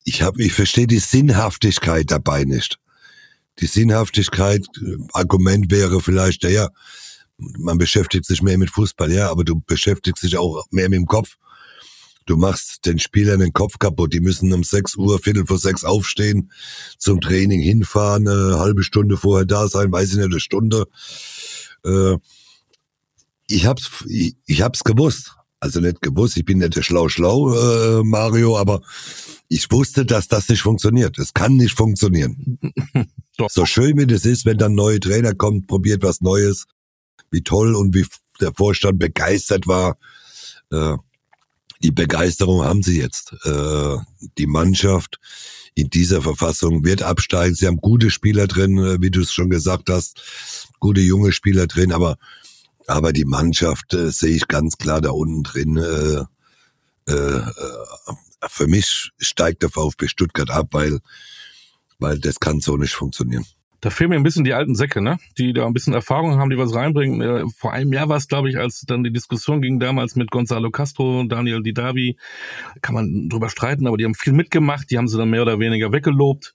[0.03, 2.77] Ich hab, ich verstehe die Sinnhaftigkeit dabei nicht.
[3.59, 4.65] die Sinnhaftigkeit,
[5.13, 6.69] Argument wäre vielleicht, ja,
[7.37, 11.05] man beschäftigt sich mehr mit Fußball, ja, aber du beschäftigst dich auch mehr mit dem
[11.05, 11.37] Kopf.
[12.25, 14.13] Du machst den Spielern den Kopf kaputt.
[14.13, 16.51] Die müssen um 6 Uhr, Viertel vor sechs aufstehen,
[16.97, 20.85] zum Training hinfahren, eine halbe Stunde vorher da sein, weiß ich nicht, eine Stunde.
[21.83, 22.17] Äh,
[23.47, 25.35] ich hab's, ich, ich hab's gewusst.
[25.59, 28.81] Also nicht gewusst, ich bin nicht der schlau-schlau äh, Mario, aber
[29.47, 31.19] ich wusste, dass das nicht funktioniert.
[31.19, 32.57] Es kann nicht funktionieren.
[33.49, 36.65] so schön wie das ist, wenn dann neue Trainer kommt, probiert was Neues,
[37.29, 38.05] wie toll und wie
[38.39, 39.97] der Vorstand begeistert war.
[40.71, 40.97] Äh,
[41.83, 43.33] die Begeisterung haben sie jetzt.
[43.43, 43.97] Äh,
[44.37, 45.19] die Mannschaft
[45.73, 47.55] in dieser Verfassung wird absteigen.
[47.55, 50.21] Sie haben gute Spieler drin, äh, wie du es schon gesagt hast,
[50.79, 52.17] gute junge Spieler drin, aber
[52.87, 55.77] aber die Mannschaft äh, sehe ich ganz klar da unten drin.
[55.77, 57.41] Äh, äh,
[58.47, 60.99] für mich steigt der VfB Stuttgart ab, weil
[61.99, 63.45] weil das kann so nicht funktionieren.
[63.81, 65.17] Da fehlen mir ein bisschen die alten Säcke, ne?
[65.39, 67.21] Die da ein bisschen Erfahrung haben, die was reinbringen.
[67.21, 70.29] Äh, vor einem Jahr war es, glaube ich, als dann die Diskussion ging damals mit
[70.29, 72.15] Gonzalo Castro, Daniel Didavi.
[72.83, 74.91] Kann man drüber streiten, aber die haben viel mitgemacht.
[74.91, 76.53] Die haben sie dann mehr oder weniger weggelobt,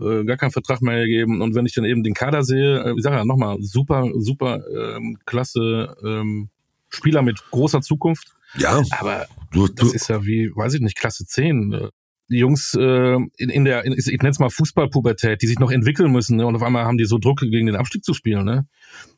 [0.00, 1.42] äh, gar keinen Vertrag mehr gegeben.
[1.42, 4.62] Und wenn ich dann eben den Kader sehe, äh, ich sage ja nochmal, super, super
[4.72, 6.48] ähm, klasse ähm,
[6.90, 8.36] Spieler mit großer Zukunft.
[8.56, 8.80] Ja.
[8.92, 11.90] Aber du, du, das ist ja wie, weiß ich nicht, Klasse 10
[12.28, 15.70] die Jungs äh, in, in der, in, ich nenne es mal Fußballpubertät, die sich noch
[15.70, 16.46] entwickeln müssen, ne?
[16.46, 18.44] und auf einmal haben die so Druck gegen den Abstieg zu spielen.
[18.44, 18.66] Ne?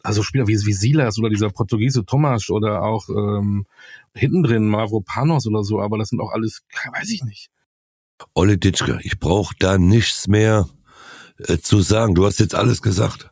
[0.03, 3.67] Also Spieler wie, wie Silas oder dieser Portugiese Thomas oder auch ähm,
[4.15, 7.51] hinten drin Mavropanos oder so, aber das sind auch alles, weiß ich nicht.
[8.35, 10.69] Olle Ditschke, ich brauche da nichts mehr
[11.39, 12.15] äh, zu sagen.
[12.15, 13.31] Du hast jetzt alles gesagt.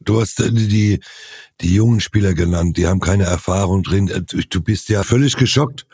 [0.00, 0.98] Du hast die,
[1.60, 4.08] die jungen Spieler genannt, die haben keine Erfahrung drin.
[4.08, 5.86] Äh, du bist ja völlig geschockt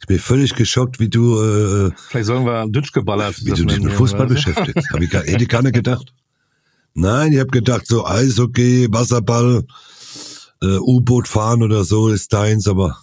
[0.00, 1.40] ich bin völlig geschockt, wie du.
[1.40, 3.36] Äh, Vielleicht sollen wir Dütsch geballert.
[3.44, 4.34] Wie du dich mit Fußball oder?
[4.34, 4.90] beschäftigst.
[4.90, 6.12] Hab ich gar, hätte ich gar nicht gedacht.
[6.94, 9.64] Nein, ich habe gedacht, so Eishockey, Wasserball,
[10.62, 12.98] äh, U-Boot fahren oder so ist deins, aber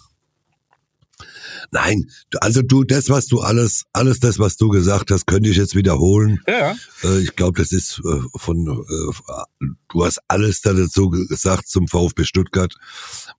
[1.70, 5.56] Nein, also du, das, was du alles, alles das, was du gesagt hast, könnte ich
[5.56, 6.40] jetzt wiederholen.
[6.48, 6.74] Ja.
[7.04, 11.86] Äh, ich glaube, das ist äh, von, äh, du hast alles da dazu gesagt zum
[11.86, 12.74] VfB Stuttgart,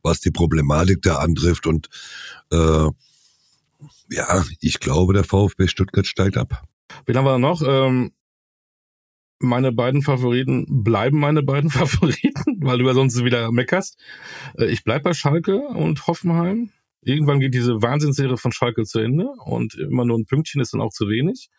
[0.04, 1.90] was die Problematik da antrifft und
[2.52, 2.88] äh,
[4.10, 6.64] ja, ich glaube, der VfB Stuttgart steigt ab.
[7.06, 7.62] Wen haben wir noch?
[7.66, 8.12] Ähm,
[9.40, 13.98] meine beiden Favoriten bleiben meine beiden Favoriten, weil du ja sonst wieder meckerst.
[14.58, 16.72] Äh, ich bleib bei Schalke und Hoffenheim.
[17.02, 20.82] Irgendwann geht diese Wahnsinnsserie von Schalke zu Ende und immer nur ein Pünktchen ist dann
[20.82, 21.50] auch zu wenig.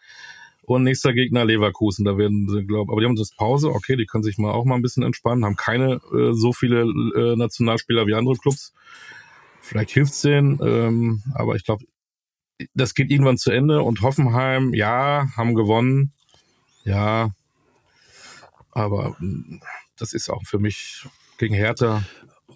[0.62, 4.04] Und nächster Gegner Leverkusen, da werden sie, glaube aber die haben das Pause, okay, die
[4.04, 8.06] können sich mal auch mal ein bisschen entspannen, haben keine äh, so viele äh, Nationalspieler
[8.06, 8.74] wie andere Clubs.
[9.60, 11.84] Vielleicht hilft's denen, ähm, aber ich glaube,
[12.74, 16.12] das geht irgendwann zu Ende und Hoffenheim, ja, haben gewonnen.
[16.84, 17.30] Ja,
[18.72, 19.60] aber hm,
[19.96, 21.04] das ist auch für mich
[21.38, 22.02] gegen Hertha.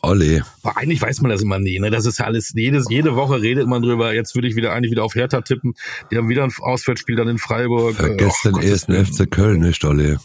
[0.01, 0.43] Olli.
[0.63, 1.91] Aber eigentlich weiß man das immer nie, ne?
[1.91, 4.15] Das ist ja alles, jedes, jede Woche redet man drüber.
[4.15, 5.75] Jetzt würde ich wieder eigentlich wieder auf Hertha tippen.
[6.11, 7.97] Die haben wieder ein Auswärtsspiel dann in Freiburg.
[7.97, 10.17] Vergesst oh, den ersten FC Köln nicht, Olli.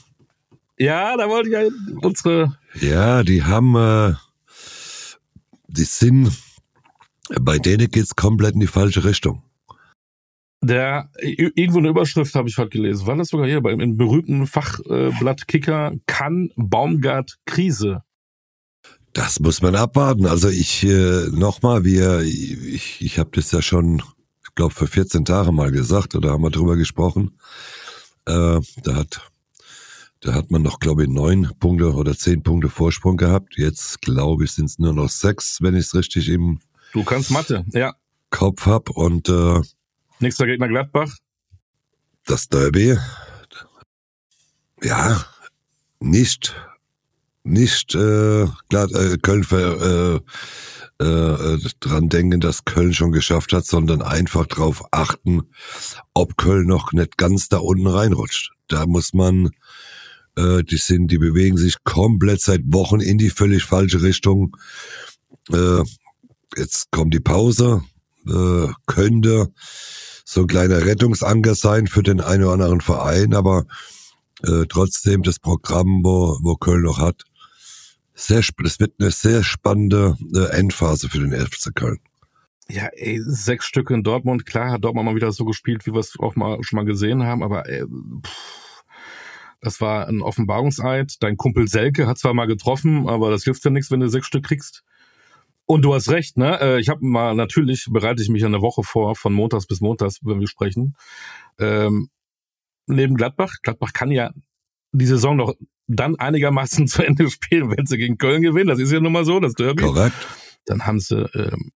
[0.77, 1.63] Ja, da wollte ich ja
[2.01, 2.57] unsere.
[2.79, 4.13] Ja, die haben, äh,
[5.67, 6.31] die sind,
[7.39, 9.43] bei denen geht's komplett in die falsche Richtung.
[10.61, 13.07] Der irgendwo eine Überschrift habe ich heute gelesen.
[13.07, 18.03] War das sogar hier beim im berühmten Fachblatt Kicker kann Baumgart Krise.
[19.13, 20.25] Das muss man abwarten.
[20.25, 24.03] Also ich äh, nochmal, wir ich, ich habe das ja schon,
[24.43, 27.37] ich glaube vor 14 Tagen mal gesagt oder haben wir drüber gesprochen.
[28.25, 29.29] Äh, da hat
[30.21, 33.57] da hat man noch, glaube ich, neun Punkte oder zehn Punkte Vorsprung gehabt.
[33.57, 36.59] Jetzt, glaube ich, sind es nur noch sechs, wenn ich es richtig im
[36.91, 37.93] Du kannst Mathe, ja.
[38.29, 39.61] Kopf hab und äh,
[40.21, 41.09] Nächster Gegner Gladbach.
[42.25, 42.97] Das Derby.
[44.83, 45.25] Ja,
[46.01, 46.55] nicht,
[47.43, 50.19] nicht äh, Glad, äh, Köln äh,
[51.03, 55.43] äh, dran denken, dass Köln schon geschafft hat, sondern einfach darauf achten,
[56.13, 58.51] ob Köln noch nicht ganz da unten reinrutscht.
[58.67, 59.51] Da muss man,
[60.35, 64.57] äh, die sind, die bewegen sich komplett seit Wochen in die völlig falsche Richtung.
[65.51, 65.83] Äh,
[66.57, 67.83] jetzt kommt die Pause,
[68.27, 69.53] äh, könnte
[70.29, 73.65] so ein kleiner Rettungsanker sein für den einen oder anderen Verein, aber
[74.43, 77.23] äh, trotzdem das Programm, wo, wo Köln noch hat,
[78.13, 81.97] sehr, es wird eine sehr spannende äh, Endphase für den FC Köln.
[82.67, 84.45] Ja, ey, sechs Stücke in Dortmund.
[84.45, 87.23] Klar hat Dortmund mal wieder so gespielt, wie wir es auch mal schon mal gesehen
[87.23, 87.83] haben, aber ey,
[88.23, 88.83] pff,
[89.61, 91.15] das war ein Offenbarungseid.
[91.21, 94.27] Dein Kumpel Selke hat zwar mal getroffen, aber das hilft ja nichts, wenn du sechs
[94.27, 94.83] Stück kriegst.
[95.71, 96.59] Und du hast recht, ne?
[96.59, 100.17] Äh, ich habe mal, natürlich bereite ich mich eine Woche vor, von Montags bis Montags,
[100.23, 100.95] wenn wir sprechen.
[101.59, 102.09] Ähm,
[102.87, 104.31] neben Gladbach, Gladbach kann ja
[104.93, 105.53] die Saison noch
[105.85, 108.69] dann einigermaßen zu Ende spielen, wenn sie gegen Köln gewinnen.
[108.69, 109.83] Das ist ja nun mal so, das Derby.
[109.83, 110.27] Korrekt.
[110.65, 111.71] Dann haben sie ähm,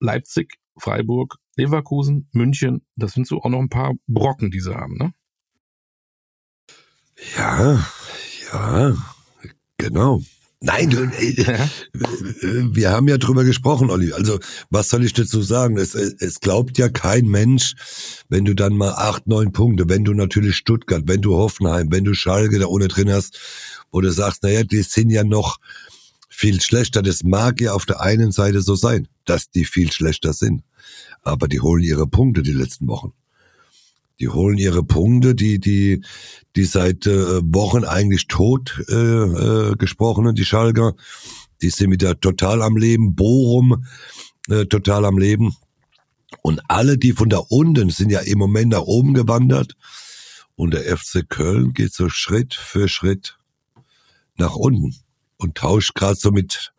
[0.00, 2.84] Leipzig, Freiburg, Leverkusen, München.
[2.96, 5.14] Das sind so auch noch ein paar Brocken, die sie haben, ne?
[7.36, 7.86] Ja,
[8.52, 8.96] ja,
[9.76, 10.20] genau.
[10.60, 11.68] Nein, du, äh,
[12.74, 14.12] wir haben ja drüber gesprochen, Olli.
[14.12, 14.38] Also,
[14.70, 15.76] was soll ich dazu sagen?
[15.76, 17.74] Es, es glaubt ja kein Mensch,
[18.30, 22.04] wenn du dann mal acht, neun Punkte, wenn du natürlich Stuttgart, wenn du Hoffenheim, wenn
[22.04, 23.38] du Schalke da ohne drin hast,
[23.90, 25.58] wo du sagst, naja, die sind ja noch
[26.28, 27.02] viel schlechter.
[27.02, 30.62] Das mag ja auf der einen Seite so sein, dass die viel schlechter sind.
[31.22, 33.12] Aber die holen ihre Punkte die letzten Wochen.
[34.18, 36.02] Die holen ihre Punkte, die, die,
[36.56, 40.94] die seit äh, Wochen eigentlich tot äh, äh, gesprochenen, die Schalker.
[41.62, 43.14] Die sind wieder total am Leben.
[43.14, 43.84] Bochum
[44.48, 45.54] äh, total am Leben.
[46.42, 49.76] Und alle, die von da unten sind ja im Moment nach oben gewandert.
[50.54, 53.38] Und der FC Köln geht so Schritt für Schritt
[54.36, 54.94] nach unten
[55.36, 56.72] und tauscht gerade so mit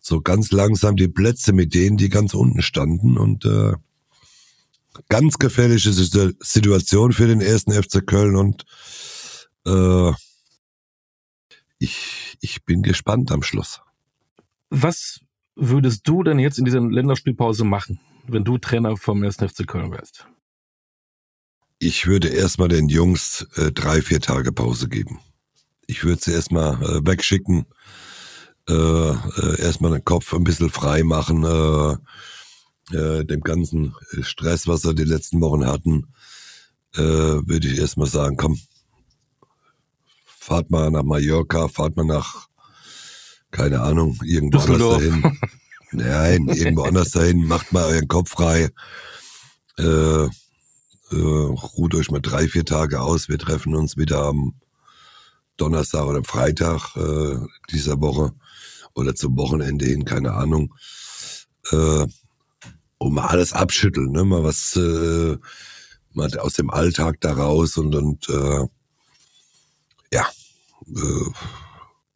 [0.00, 3.16] so ganz langsam die Plätze mit denen, die ganz unten standen.
[3.16, 3.72] Und äh,
[5.08, 8.64] ganz gefährliche Situation für den ersten FC Köln und
[9.66, 10.12] äh,
[11.78, 13.80] ich, ich bin gespannt am Schluss.
[14.70, 15.20] Was
[15.56, 19.92] würdest du denn jetzt in dieser Länderspielpause machen, wenn du Trainer vom ersten FC Köln
[19.92, 20.26] wärst?
[21.78, 25.20] Ich würde erstmal den Jungs äh, drei, vier Tage Pause geben.
[25.86, 27.66] Ich würde sie erstmal äh, wegschicken,
[28.68, 31.96] äh, äh, erstmal den Kopf ein bisschen frei machen, äh,
[32.92, 36.06] äh, dem ganzen Stress, was wir die letzten Wochen hatten,
[36.94, 38.58] äh, würde ich erstmal sagen, komm,
[40.24, 42.48] fahrt mal nach Mallorca, fahrt mal nach,
[43.50, 45.38] keine Ahnung, irgendwo anders dahin.
[45.92, 48.70] Nein, irgendwo anders dahin, macht mal euren Kopf frei,
[49.78, 50.28] äh, äh,
[51.10, 53.28] ruht euch mal drei, vier Tage aus.
[53.28, 54.54] Wir treffen uns wieder am
[55.56, 57.38] Donnerstag oder Freitag äh,
[57.70, 58.32] dieser Woche
[58.94, 60.74] oder zum Wochenende hin, keine Ahnung.
[61.70, 62.06] Äh,
[63.04, 64.24] und mal alles abschütteln, ne?
[64.24, 65.36] mal was äh,
[66.14, 68.66] mal aus dem Alltag da raus und, und äh,
[70.12, 70.26] ja,
[70.86, 71.30] äh,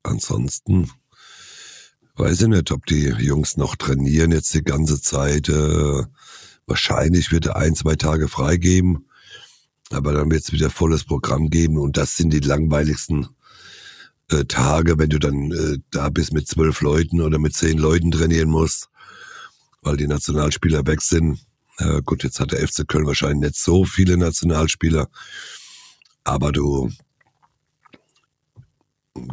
[0.02, 0.90] ansonsten
[2.16, 5.48] weiß ich nicht, ob die Jungs noch trainieren jetzt die ganze Zeit.
[5.48, 6.04] Äh,
[6.66, 9.08] wahrscheinlich wird er ein, zwei Tage freigeben,
[9.90, 13.28] aber dann wird es wieder volles Programm geben und das sind die langweiligsten
[14.30, 18.10] äh, Tage, wenn du dann äh, da bist mit zwölf Leuten oder mit zehn Leuten
[18.10, 18.88] trainieren musst
[19.82, 21.40] weil die Nationalspieler weg sind.
[21.78, 25.08] Äh, gut, jetzt hat der FC Köln wahrscheinlich nicht so viele Nationalspieler,
[26.24, 26.90] aber du,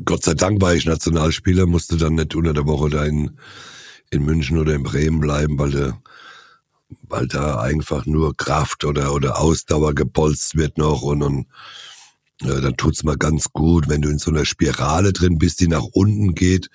[0.05, 3.38] Gott sei Dank war ich Nationalspieler, musste dann nicht unter der Woche da in,
[4.12, 5.97] in München oder in Bremen bleiben, weil du,
[7.03, 11.47] weil da einfach nur Kraft oder, oder Ausdauer gepolst wird noch und, und
[12.41, 15.67] äh, dann tut's mal ganz gut, wenn du in so einer Spirale drin bist, die
[15.67, 16.69] nach unten geht,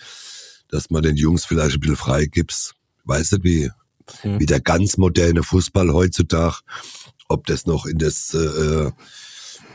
[0.68, 2.74] dass man den Jungs vielleicht ein bisschen frei gibst
[3.10, 3.70] weißt du, wie,
[4.24, 4.40] mhm.
[4.40, 6.56] wie der ganz moderne Fußball heutzutage,
[7.28, 8.90] ob das noch in das, äh,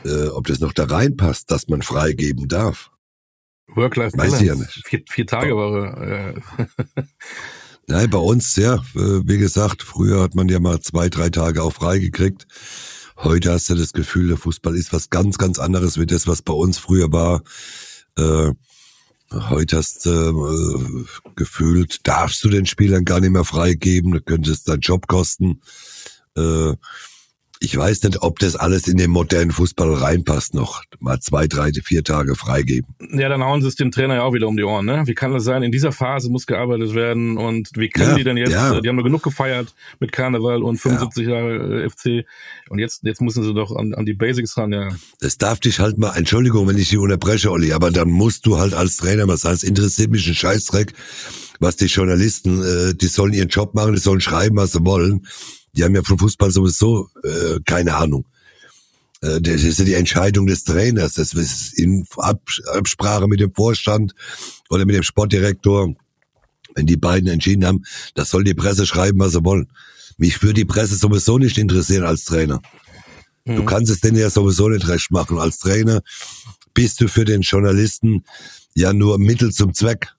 [0.08, 2.90] äh, ob das noch da reinpasst, dass man freigeben darf.
[3.68, 4.44] Work-Life-Balance.
[4.44, 6.34] Ja vier, vier Tage Woche.
[6.58, 7.02] Äh.
[7.88, 11.62] Nein, bei uns, ja, äh, wie gesagt, früher hat man ja mal zwei, drei Tage
[11.62, 12.46] auch freigekriegt.
[13.16, 16.42] Heute hast du das Gefühl, der Fußball ist was ganz, ganz anderes wie das, was
[16.42, 17.42] bei uns früher war.
[18.18, 18.52] Äh,
[19.32, 24.68] Heute hast du äh, gefühlt, darfst du den Spielern gar nicht mehr freigeben, du könntest
[24.68, 25.60] deinen Job kosten.
[26.36, 26.74] Äh,
[27.60, 30.82] ich weiß nicht, ob das alles in den modernen Fußball reinpasst noch.
[31.00, 32.94] Mal zwei, drei, vier Tage freigeben.
[33.12, 34.84] Ja, dann hauen sie es dem Trainer ja auch wieder um die Ohren.
[34.84, 35.02] Ne?
[35.06, 35.62] Wie kann das sein?
[35.62, 38.52] In dieser Phase muss gearbeitet werden und wie können ja, die denn jetzt?
[38.52, 38.80] Ja.
[38.80, 41.34] Die haben nur genug gefeiert mit Karneval und 75 ja.
[41.34, 42.26] Jahre äh, FC
[42.68, 44.72] und jetzt jetzt müssen sie doch an, an die Basics ran.
[44.72, 44.88] Ja.
[45.20, 46.14] Das darf dich halt mal.
[46.14, 49.54] Entschuldigung, wenn ich dich unterbreche, Olli, aber dann musst du halt als Trainer mal sagen,
[49.54, 50.92] es interessiert mich ein Scheißdreck,
[51.60, 55.26] was die Journalisten, äh, die sollen ihren Job machen, die sollen schreiben, was sie wollen
[55.76, 58.24] die haben ja von Fußball sowieso äh, keine Ahnung.
[59.20, 61.14] Äh, das ist ja die Entscheidung des Trainers.
[61.14, 64.14] Das ist in Absprache mit dem Vorstand
[64.70, 65.94] oder mit dem Sportdirektor.
[66.74, 67.84] Wenn die beiden entschieden haben,
[68.14, 69.68] das soll die Presse schreiben, was sie wollen.
[70.18, 72.60] Mich würde die Presse sowieso nicht interessieren als Trainer.
[73.44, 73.56] Mhm.
[73.56, 75.38] Du kannst es denen ja sowieso nicht recht machen.
[75.38, 76.02] Als Trainer
[76.74, 78.24] bist du für den Journalisten
[78.74, 80.12] ja nur Mittel zum Zweck.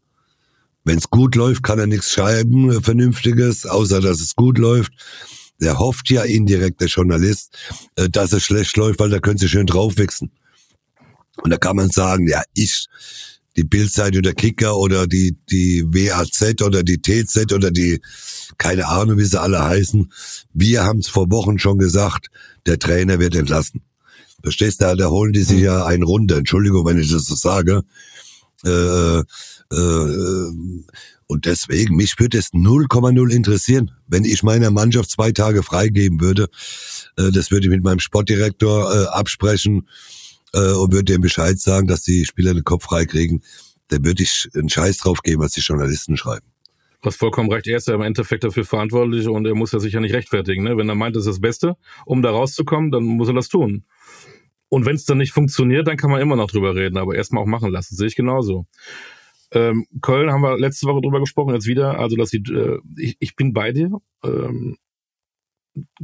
[0.84, 4.94] Wenn es gut läuft, kann er nichts schreiben, Vernünftiges, außer dass es gut läuft
[5.60, 7.58] der hofft ja indirekt, der Journalist,
[7.96, 10.32] äh, dass es schlecht läuft, weil da können sie schön draufwechseln.
[11.42, 12.88] Und da kann man sagen, ja, ich,
[13.56, 18.02] die Bildseite der Kicker oder die, die WAZ oder die TZ oder die,
[18.58, 20.12] keine Ahnung, wie sie alle heißen.
[20.54, 22.28] Wir haben es vor Wochen schon gesagt,
[22.66, 23.82] der Trainer wird entlassen.
[24.44, 24.96] Verstehst du?
[24.96, 26.38] Da holen die sich ja einen runter.
[26.38, 27.84] Entschuldigung, wenn ich das so sage.
[28.64, 30.52] Äh, äh,
[31.28, 36.48] und deswegen, mich würde es 0,0 interessieren, wenn ich meiner Mannschaft zwei Tage freigeben würde.
[37.18, 39.88] Äh, das würde ich mit meinem Sportdirektor äh, absprechen
[40.54, 43.42] äh, und würde dem Bescheid sagen, dass die Spieler den Kopf frei kriegen.
[43.90, 46.46] Da würde ich einen Scheiß drauf geben, was die Journalisten schreiben.
[47.02, 47.68] Was vollkommen recht.
[47.68, 50.64] Er ist ja im Endeffekt dafür verantwortlich und er muss ja sich ja nicht rechtfertigen.
[50.64, 50.78] Ne?
[50.78, 53.84] Wenn er meint, das ist das Beste, um da rauszukommen, dann muss er das tun.
[54.70, 57.44] Und wenn es dann nicht funktioniert, dann kann man immer noch drüber reden, aber erstmal
[57.44, 57.96] auch machen lassen.
[57.96, 58.66] Sehe ich genauso.
[59.52, 62.00] Ähm, Köln haben wir letzte Woche drüber gesprochen, jetzt wieder.
[62.00, 63.92] Also, dass die, äh, ich, ich bin bei dir.
[64.24, 64.78] Ähm,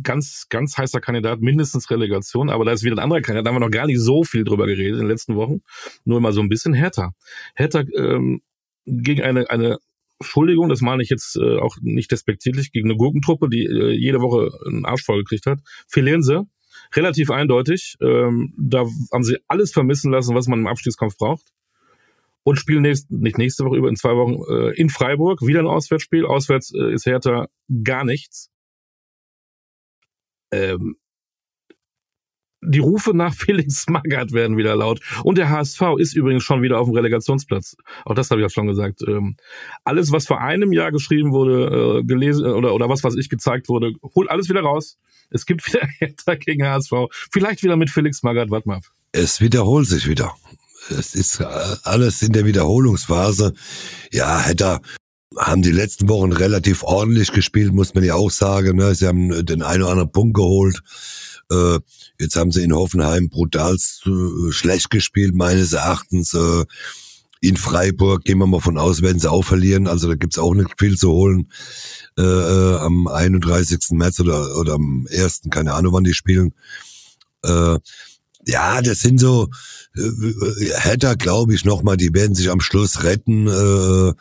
[0.01, 3.56] ganz, ganz heißer Kandidat, mindestens Relegation, aber da ist wieder ein anderer Kandidat, da haben
[3.56, 5.62] wir noch gar nicht so viel drüber geredet in den letzten Wochen.
[6.06, 7.13] Nur immer so ein bisschen härter.
[7.56, 8.41] Härter ähm,
[8.86, 9.77] gegen eine, eine
[10.19, 14.21] Entschuldigung, das meine ich jetzt äh, auch nicht despektierlich, gegen eine Gurkentruppe, die äh, jede
[14.21, 15.60] Woche einen Arsch voll gekriegt hat.
[15.88, 16.47] Sie.
[16.95, 17.95] Relativ eindeutig.
[18.01, 21.51] Ähm, da haben sie alles vermissen lassen, was man im Abstiegskampf braucht.
[22.43, 25.41] Und spielen nächst, nicht nächste Woche über, in zwei Wochen äh, in Freiburg.
[25.41, 26.25] Wieder ein Auswärtsspiel.
[26.25, 27.47] Auswärts äh, ist Hertha
[27.84, 28.49] gar nichts.
[30.51, 30.97] Ähm,
[32.65, 35.01] die Rufe nach Felix Magath werden wieder laut.
[35.23, 37.75] Und der HSV ist übrigens schon wieder auf dem Relegationsplatz.
[38.06, 39.01] Auch das habe ich ja schon gesagt.
[39.08, 39.36] Ähm,
[39.84, 43.69] alles, was vor einem Jahr geschrieben wurde, äh, gelesen oder, oder was, was ich gezeigt
[43.69, 44.97] wurde, holt alles wieder raus.
[45.29, 46.93] Es gibt wieder Hertha gegen HSV.
[47.32, 48.49] Vielleicht wieder mit Felix Magath.
[48.49, 48.79] Warte mal.
[49.12, 50.36] Es wiederholt sich wieder.
[50.89, 51.46] Es ist äh,
[51.84, 53.54] alles in der Wiederholungsphase.
[54.12, 54.82] Ja, Hertha
[55.38, 58.78] haben die letzten Wochen relativ ordentlich gespielt, muss man ja auch sagen.
[58.78, 58.93] Ne?
[58.96, 60.82] Sie haben den einen oder anderen Punkt geholt.
[61.52, 61.80] Äh,
[62.19, 66.34] jetzt haben sie in Hoffenheim brutal äh, schlecht gespielt, meines Erachtens.
[66.34, 66.65] Äh,
[67.41, 69.88] in Freiburg gehen wir mal von aus, werden sie auch verlieren.
[69.88, 71.50] Also da gibt's auch nicht viel zu holen.
[72.17, 73.80] Äh, äh am 31.
[73.91, 76.54] März oder, oder am 1., keine Ahnung, wann die spielen.
[78.45, 79.49] Äh, ja, das sind so,
[79.95, 84.13] äh, Hatter, glaube ich, nochmal, die werden sich am Schluss retten, äh, äh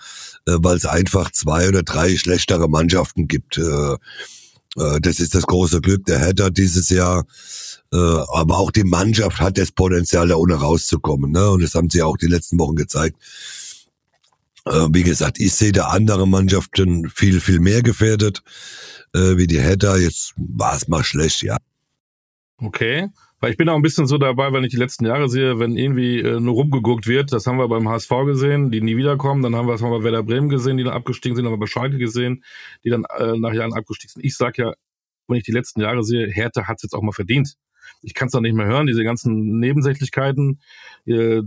[0.46, 3.58] weil es einfach zwei oder drei schlechtere Mannschaften gibt.
[3.58, 3.96] Äh,
[4.76, 7.24] äh, das ist das große Glück der Hatter dieses Jahr.
[7.92, 11.32] Äh, aber auch die Mannschaft hat das Potenzial, da ohne rauszukommen.
[11.32, 11.50] Ne?
[11.50, 13.16] Und das haben sie auch die letzten Wochen gezeigt.
[14.64, 18.42] Äh, wie gesagt, ich sehe da andere Mannschaften viel, viel mehr gefährdet,
[19.14, 19.98] wie die Hatter.
[19.98, 21.58] Jetzt war es mal schlecht, ja.
[22.56, 23.10] Okay.
[23.42, 25.76] Weil ich bin auch ein bisschen so dabei, wenn ich die letzten Jahre sehe, wenn
[25.76, 29.56] irgendwie äh, nur rumgeguckt wird, das haben wir beim HSV gesehen, die nie wiederkommen, dann
[29.56, 31.66] haben wir es mal bei Werder Bremen gesehen, die dann abgestiegen sind, haben wir bei
[31.66, 32.44] Schalke gesehen,
[32.84, 34.24] die dann äh, nach Jahren abgestiegen sind.
[34.24, 34.74] Ich sag ja,
[35.26, 37.56] wenn ich die letzten Jahre sehe, Hertha hat es jetzt auch mal verdient.
[38.00, 40.60] Ich kann es doch nicht mehr hören, diese ganzen Nebensächlichkeiten,
[41.06, 41.42] äh,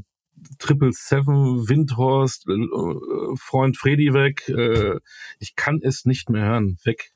[0.59, 4.99] Triple Seven, Windhorst, äh, Freund Freddy weg, äh,
[5.39, 7.13] ich kann es nicht mehr hören, weg.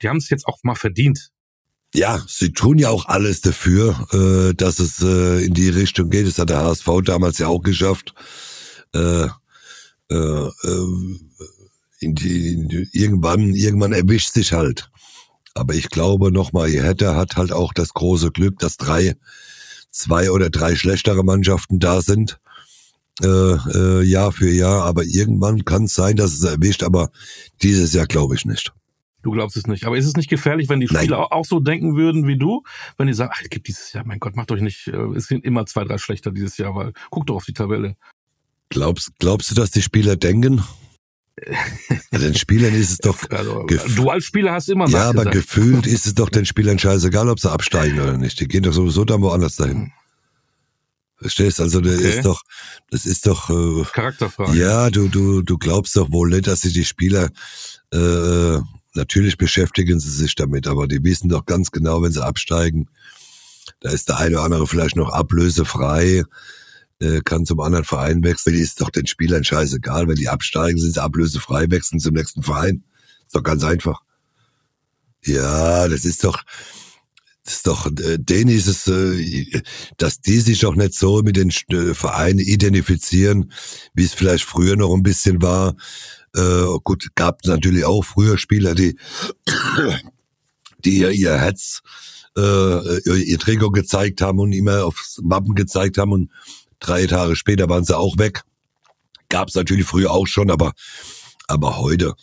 [0.00, 1.32] Die haben es jetzt auch mal verdient
[1.94, 6.26] ja, sie tun ja auch alles dafür, äh, dass es äh, in die Richtung geht.
[6.26, 8.14] Das hat der HSV damals ja auch geschafft.
[8.92, 9.28] Äh,
[10.10, 11.18] äh, äh,
[12.00, 14.90] in die, in irgendwann, irgendwann erwischt sich halt.
[15.54, 19.16] Aber ich glaube nochmal, Hertha hat halt auch das große Glück, dass drei,
[19.90, 22.38] zwei oder drei schlechtere Mannschaften da sind.
[23.22, 24.84] Äh, Jahr für Jahr.
[24.84, 26.82] Aber irgendwann kann es sein, dass es erwischt.
[26.82, 27.10] Aber
[27.62, 28.74] dieses Jahr glaube ich nicht.
[29.26, 29.86] Du glaubst es nicht.
[29.86, 32.62] Aber ist es nicht gefährlich, wenn die Spieler auch, auch so denken würden wie du?
[32.96, 35.44] Wenn die sagen, ach, gibt dieses Jahr, mein Gott, macht euch nicht, äh, es sind
[35.44, 37.96] immer zwei, drei schlechter dieses Jahr, weil guck doch auf die Tabelle.
[38.68, 40.62] Glaubst, glaubst du, dass die Spieler denken?
[42.12, 43.18] den Spielern ist es doch.
[43.30, 47.28] Also, du als Spieler hast immer Ja, aber gefühlt ist es doch den Spielern scheißegal,
[47.28, 48.38] ob sie absteigen oder nicht.
[48.38, 49.92] Die gehen doch sowieso dann woanders dahin.
[51.16, 51.60] Verstehst?
[51.60, 52.10] Also das okay.
[52.10, 52.42] ist doch,
[52.90, 54.56] das ist doch äh, Charakterfrage.
[54.56, 57.30] Ja, du du du glaubst doch wohl nicht, dass sie die Spieler
[57.92, 58.58] äh,
[58.96, 62.88] Natürlich beschäftigen sie sich damit, aber die wissen doch ganz genau, wenn sie absteigen,
[63.80, 66.24] da ist der eine oder andere vielleicht noch ablösefrei,
[67.00, 68.56] äh, kann zum anderen Verein wechseln.
[68.56, 70.08] Ist doch den Spielern scheißegal.
[70.08, 72.84] Wenn die absteigen, sind sie ablösefrei, wechseln zum nächsten Verein.
[73.26, 74.00] Ist doch ganz einfach.
[75.24, 76.42] Ja, das ist doch,
[77.44, 79.62] das ist doch, äh, denen ist es, äh,
[79.98, 83.52] dass die sich doch nicht so mit den Vereinen identifizieren,
[83.94, 85.76] wie es vielleicht früher noch ein bisschen war.
[86.36, 88.98] Äh, gut, gab natürlich auch früher Spieler, die,
[90.84, 91.80] die ihr Herz,
[92.36, 96.30] äh, ihr Trikot gezeigt haben und immer aufs Wappen gezeigt haben und
[96.78, 98.42] drei Tage später waren sie auch weg.
[99.30, 100.72] Gab es natürlich früher auch schon, aber,
[101.48, 102.14] aber heute,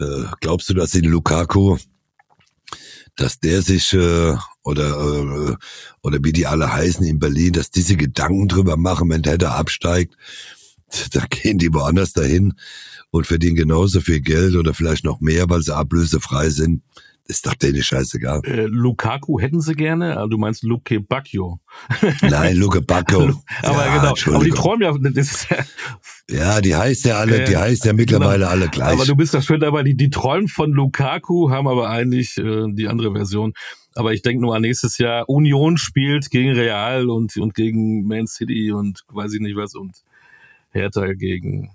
[0.00, 1.78] äh, glaubst du, dass in Lukaku,
[3.14, 5.56] dass der sich äh, oder äh,
[6.02, 9.52] oder wie die alle heißen in Berlin, dass diese Gedanken drüber machen, wenn der da
[9.52, 10.16] absteigt,
[11.12, 12.54] da gehen die woanders dahin
[13.16, 16.82] und verdienen genauso viel Geld oder vielleicht noch mehr, weil sie ablösefrei sind.
[17.28, 18.40] Ist doch denen scheißegal.
[18.44, 21.58] Äh, Lukaku hätten sie gerne, du meinst Luke Bacchio.
[22.22, 23.42] Nein, Luke Bacchio.
[23.62, 25.56] aber ja, genau, aber die träumen ja, das ist ja,
[26.30, 28.50] ja, die heißt ja alle, die heißt ja mittlerweile genau.
[28.50, 28.92] alle gleich.
[28.92, 32.66] Aber du bist da schön dabei, die, die träumen von Lukaku, haben aber eigentlich äh,
[32.72, 33.54] die andere Version.
[33.96, 38.28] Aber ich denke nur an nächstes Jahr, Union spielt gegen Real und, und gegen Man
[38.28, 39.96] City und weiß ich nicht was und
[40.70, 41.70] Hertha gegen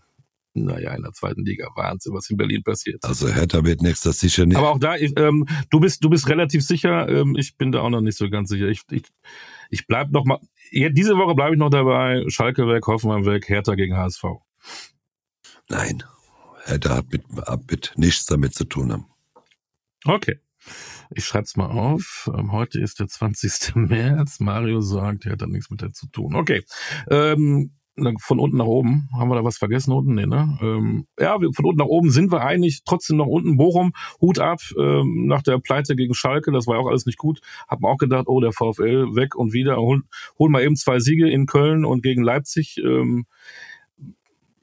[0.54, 3.04] naja, in der zweiten Liga Wahnsinn, was in Berlin passiert.
[3.04, 4.58] Also Hertha wird nächstes sicher nicht.
[4.58, 7.08] Aber auch da, ich, ähm, du bist, du bist relativ sicher.
[7.08, 8.68] Ähm, ich bin da auch noch nicht so ganz sicher.
[8.68, 9.04] Ich, ich,
[9.70, 10.40] ich bleib noch mal.
[10.72, 12.24] Diese Woche bleibe ich noch dabei.
[12.28, 14.24] Schalke weg, Hoffenheim weg, Hertha gegen HSV.
[15.70, 16.04] Nein,
[16.66, 17.24] Hertha hat mit,
[17.70, 19.06] mit nichts damit zu tun haben.
[20.06, 20.40] Okay.
[21.14, 22.30] Ich schreibe es mal auf.
[22.38, 23.76] Ähm, heute ist der 20.
[23.76, 24.40] März.
[24.40, 26.36] Mario sagt, er hat da nichts mit der zu tun.
[26.36, 26.64] Okay.
[27.10, 27.74] Ähm,
[28.20, 29.10] von unten nach oben.
[29.14, 30.16] Haben wir da was vergessen unten?
[30.16, 30.58] Nee, ne?
[30.62, 33.58] Ähm, ja, von unten nach oben sind wir eigentlich trotzdem noch unten.
[33.58, 37.42] Bochum, Hut ab, ähm, nach der Pleite gegen Schalke, das war auch alles nicht gut.
[37.68, 39.78] Hab mir auch gedacht, oh, der VfL weg und wieder.
[39.78, 40.02] Hol,
[40.40, 42.78] hol mal eben zwei Siege in Köln und gegen Leipzig.
[42.84, 43.26] Ähm,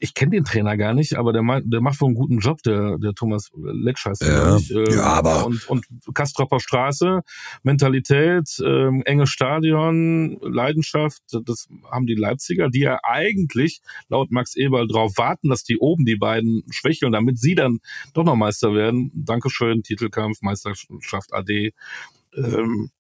[0.01, 2.99] ich kenne den Trainer gar nicht, aber der, der macht wohl einen guten Job, der,
[2.99, 7.23] der Thomas Letsch heißt ja, äh, ja, aber und, und Kastropper Straße,
[7.63, 14.87] Mentalität, äh, enge Stadion, Leidenschaft, das haben die Leipziger, die ja eigentlich laut Max Eberl
[14.87, 17.79] drauf warten, dass die oben die beiden schwächeln, damit sie dann
[18.15, 19.11] doch noch Meister werden.
[19.15, 21.73] Dankeschön, Titelkampf, Meisterschaft AD.
[22.37, 22.91] Ähm,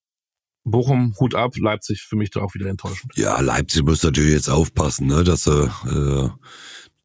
[0.65, 3.13] Bochum, Hut ab, Leipzig für mich da auch wieder enttäuschend.
[3.17, 6.29] Ja, Leipzig muss natürlich jetzt aufpassen, ne, dass er äh,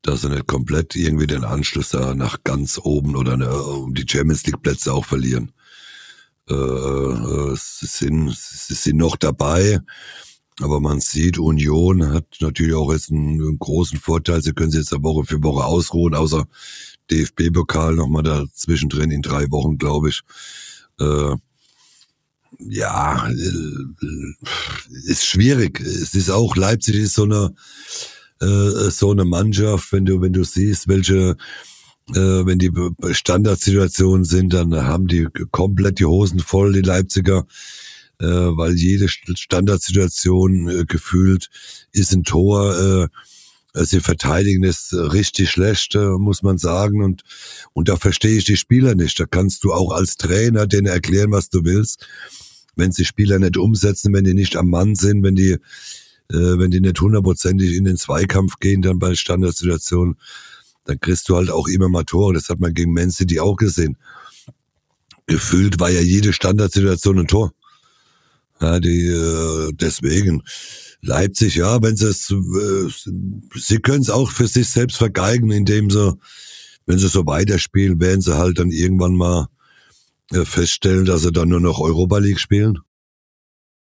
[0.04, 4.06] dass sie nicht komplett irgendwie den Anschluss da nach ganz oben oder ne, um die
[4.08, 5.54] Champions League Plätze auch verlieren.
[6.50, 9.80] Äh, äh, sie, sind, sie sind noch dabei,
[10.60, 14.42] aber man sieht, Union hat natürlich auch jetzt einen, einen großen Vorteil.
[14.42, 16.46] Sie können sich jetzt Woche für Woche ausruhen, außer
[17.10, 20.22] DFB-Pokal nochmal da zwischendrin in drei Wochen, glaube ich.
[21.00, 21.36] Äh,
[22.60, 25.80] ja, äh, ist schwierig.
[25.80, 27.56] Es ist auch, Leipzig ist so eine,
[28.44, 31.38] äh, so eine Mannschaft, wenn du, wenn du siehst, welche,
[32.10, 32.72] äh, wenn die
[33.12, 37.46] Standardsituationen sind, dann haben die komplett die Hosen voll, die Leipziger,
[38.20, 41.50] äh, weil jede Standardsituation äh, gefühlt
[41.92, 42.78] ist ein Tor.
[42.78, 43.08] Äh,
[43.76, 47.04] Sie verteidigen es richtig schlecht, äh, muss man sagen.
[47.04, 47.24] Und,
[47.74, 49.20] und da verstehe ich die Spieler nicht.
[49.20, 52.08] Da kannst du auch als Trainer denen erklären, was du willst.
[52.76, 55.58] Wenn sie Spieler nicht umsetzen, wenn die nicht am Mann sind, wenn die
[56.30, 60.16] wenn die nicht hundertprozentig in den Zweikampf gehen, dann bei Standardsituationen,
[60.86, 62.34] dann kriegst du halt auch immer mal Tore.
[62.34, 63.98] Das hat man gegen Man City auch gesehen.
[65.28, 67.54] Gefühlt war ja jede Standardsituation ein Tor.
[68.60, 70.44] Ja, die, äh, deswegen.
[71.02, 72.90] Leipzig, ja, wenn sie es, äh,
[73.60, 76.18] sie können es auch für sich selbst vergeigen, indem sie,
[76.86, 79.48] wenn sie so weiterspielen, werden sie halt dann irgendwann mal
[80.32, 82.80] äh, feststellen, dass sie dann nur noch Europa League spielen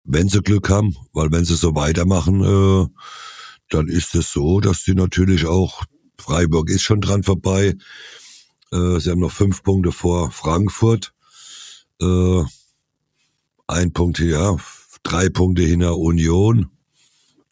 [0.05, 2.87] wenn sie Glück haben, weil wenn sie so weitermachen, äh,
[3.69, 5.85] dann ist es so, dass sie natürlich auch,
[6.19, 7.75] Freiburg ist schon dran vorbei,
[8.73, 11.13] äh, sie haben noch fünf Punkte vor Frankfurt,
[12.01, 12.43] äh,
[13.67, 14.59] ein Punkt hier,
[15.03, 16.71] drei Punkte hinter Union,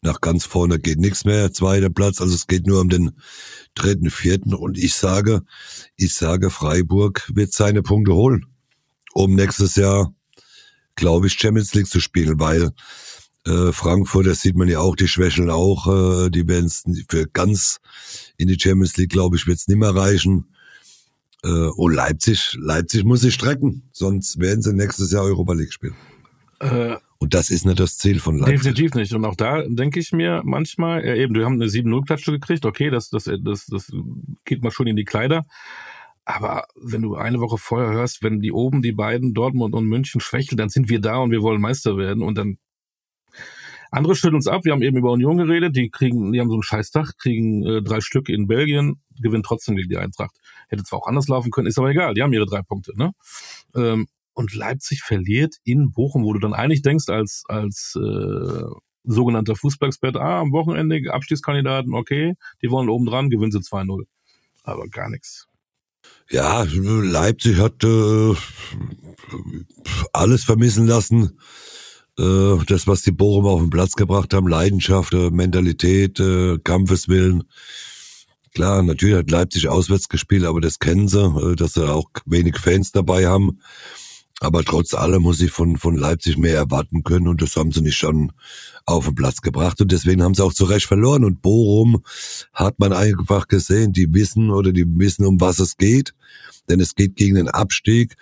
[0.01, 3.11] nach ganz vorne geht nichts mehr, zweiter Platz, also es geht nur um den
[3.75, 4.55] dritten, vierten.
[4.55, 5.43] Und ich sage,
[5.95, 8.47] ich sage, Freiburg wird seine Punkte holen,
[9.13, 10.13] um nächstes Jahr
[10.95, 12.71] glaube ich, Champions League zu spielen, weil
[13.47, 17.27] äh, Frankfurt, das sieht man ja auch, die schwächeln auch, äh, die werden es für
[17.27, 17.79] ganz
[18.37, 20.45] in die Champions League, glaube ich, wird es nicht mehr reichen.
[21.43, 25.95] Äh, und Leipzig, Leipzig muss sich strecken, sonst werden sie nächstes Jahr Europa League spielen.
[26.59, 28.57] Äh, und das ist nicht das Ziel von Leipzig.
[28.57, 29.13] Definitiv nicht.
[29.13, 32.89] Und auch da denke ich mir manchmal, ja eben, wir haben eine 7-0-Klatsche gekriegt, okay,
[32.89, 33.91] das, das, das, das
[34.45, 35.45] geht mal schon in die Kleider.
[36.33, 40.21] Aber wenn du eine Woche vorher hörst, wenn die oben, die beiden, Dortmund und München
[40.21, 42.57] schwächeln, dann sind wir da und wir wollen Meister werden und dann
[43.91, 44.63] andere stellen uns ab.
[44.63, 45.75] Wir haben eben über Union geredet.
[45.75, 49.75] Die kriegen, die haben so ein Scheißdach, kriegen äh, drei Stück in Belgien, gewinnen trotzdem
[49.75, 50.37] gegen die Eintracht.
[50.69, 52.13] Hätte zwar auch anders laufen können, ist aber egal.
[52.13, 52.93] Die haben ihre drei Punkte.
[52.95, 53.11] Ne?
[53.75, 58.63] Ähm, und Leipzig verliert in Bochum, wo du dann eigentlich denkst als als äh,
[59.03, 64.05] sogenannter Fußballexperte, ah, am Wochenende Abstiegskandidaten, okay, die wollen oben dran, gewinnen sie 2-0.
[64.63, 65.50] Aber gar nichts.
[66.31, 68.33] Ja, Leipzig hat äh,
[70.13, 71.37] alles vermissen lassen.
[72.17, 77.43] Äh, das, was die Bochum auf den Platz gebracht haben, Leidenschaft, äh, Mentalität, äh, Kampfeswillen.
[78.53, 82.57] Klar, natürlich hat Leipzig auswärts gespielt, aber das kennen sie, äh, dass sie auch wenig
[82.57, 83.59] Fans dabei haben.
[84.41, 87.81] Aber trotz allem muss ich von, von Leipzig mehr erwarten können und das haben sie
[87.81, 88.31] nicht schon
[88.87, 92.03] auf den Platz gebracht und deswegen haben sie auch zu Recht verloren und Bochum
[92.51, 96.15] hat man einfach gesehen, die wissen oder die wissen, um was es geht,
[96.69, 98.17] denn es geht gegen den Abstieg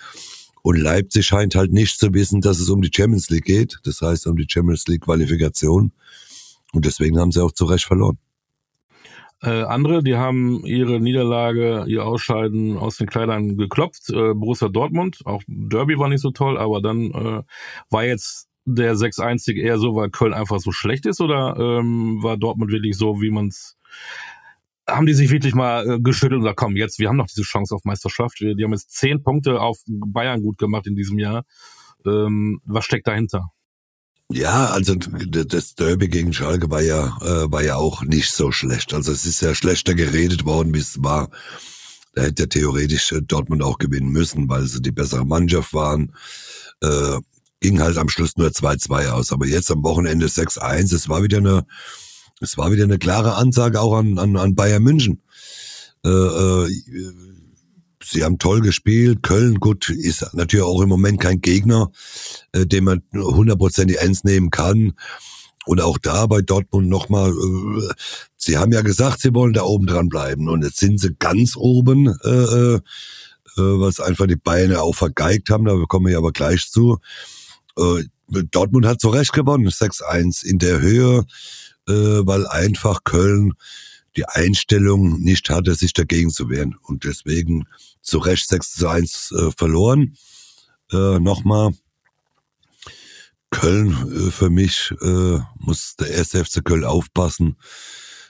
[0.61, 3.79] Und Leipzig scheint halt nicht zu wissen, dass es um die Champions League geht.
[3.83, 5.93] Das heißt um die Champions League Qualifikation.
[6.73, 8.17] Und deswegen haben sie auch zu Recht verloren.
[9.41, 14.09] Äh, andere, die haben ihre Niederlage, ihr Ausscheiden aus den Kleidern geklopft.
[14.09, 17.43] Äh, Borussia Dortmund, auch Derby war nicht so toll, aber dann äh,
[17.89, 22.37] war jetzt der 6-1 eher so, weil Köln einfach so schlecht ist oder ähm, war
[22.37, 23.77] Dortmund wirklich so, wie man es
[24.87, 27.43] haben die sich wirklich mal äh, geschüttelt und gesagt, komm, jetzt, wir haben noch diese
[27.43, 28.41] Chance auf Meisterschaft.
[28.41, 31.45] Wir, die haben jetzt zehn Punkte auf Bayern gut gemacht in diesem Jahr.
[32.05, 33.51] Ähm, was steckt dahinter?
[34.31, 38.93] Ja, also das Derby gegen Schalke war ja, äh, war ja auch nicht so schlecht.
[38.93, 41.29] Also es ist ja schlechter geredet worden, wie es war.
[42.13, 46.13] Da hätte ja theoretisch äh, Dortmund auch gewinnen müssen, weil sie die bessere Mannschaft waren.
[46.81, 47.17] Äh,
[47.59, 49.31] ging halt am Schluss nur 2-2 aus.
[49.31, 50.93] Aber jetzt am Wochenende 6-1.
[50.93, 51.65] Es war wieder eine,
[52.39, 55.23] es war wieder eine klare Ansage auch an, an, an Bayern München.
[56.05, 56.69] Äh, äh,
[58.09, 59.23] sie haben toll gespielt.
[59.23, 61.91] Köln, gut, ist natürlich auch im Moment kein Gegner,
[62.51, 64.93] äh, den man hundertprozentig ernst nehmen kann.
[65.65, 67.93] Und auch da bei Dortmund nochmal, äh,
[68.37, 70.49] sie haben ja gesagt, sie wollen da oben dran bleiben.
[70.49, 72.79] Und jetzt sind sie ganz oben, äh, äh, äh
[73.55, 75.65] was einfach die Beine auch vergeigt haben.
[75.65, 76.99] Da kommen wir aber gleich zu.
[77.77, 78.05] Äh,
[78.51, 81.25] Dortmund hat zu Recht gewonnen, 6-1 in der Höhe,
[81.87, 83.53] äh, weil einfach Köln
[84.19, 86.75] die Einstellung nicht hatte, sich dagegen zu wehren.
[86.81, 87.67] Und deswegen
[88.01, 90.17] zu Recht 6 zu 1 äh, verloren.
[90.91, 91.73] Äh, Nochmal.
[93.49, 97.55] Köln äh, für mich äh, muss der erste FC Köln aufpassen,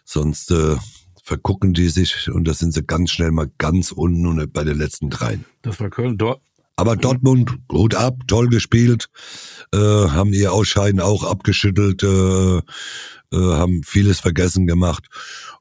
[0.05, 0.77] sonst äh,
[1.23, 4.77] vergucken die sich und da sind sie ganz schnell mal ganz unten und bei den
[4.77, 5.43] letzten dreien.
[5.61, 6.17] Das war Köln.
[6.17, 6.41] Dort
[6.79, 9.09] aber Dortmund, gut ab, toll gespielt,
[9.73, 12.61] äh, haben ihr Ausscheiden auch abgeschüttelt, äh, äh,
[13.33, 15.09] haben vieles vergessen gemacht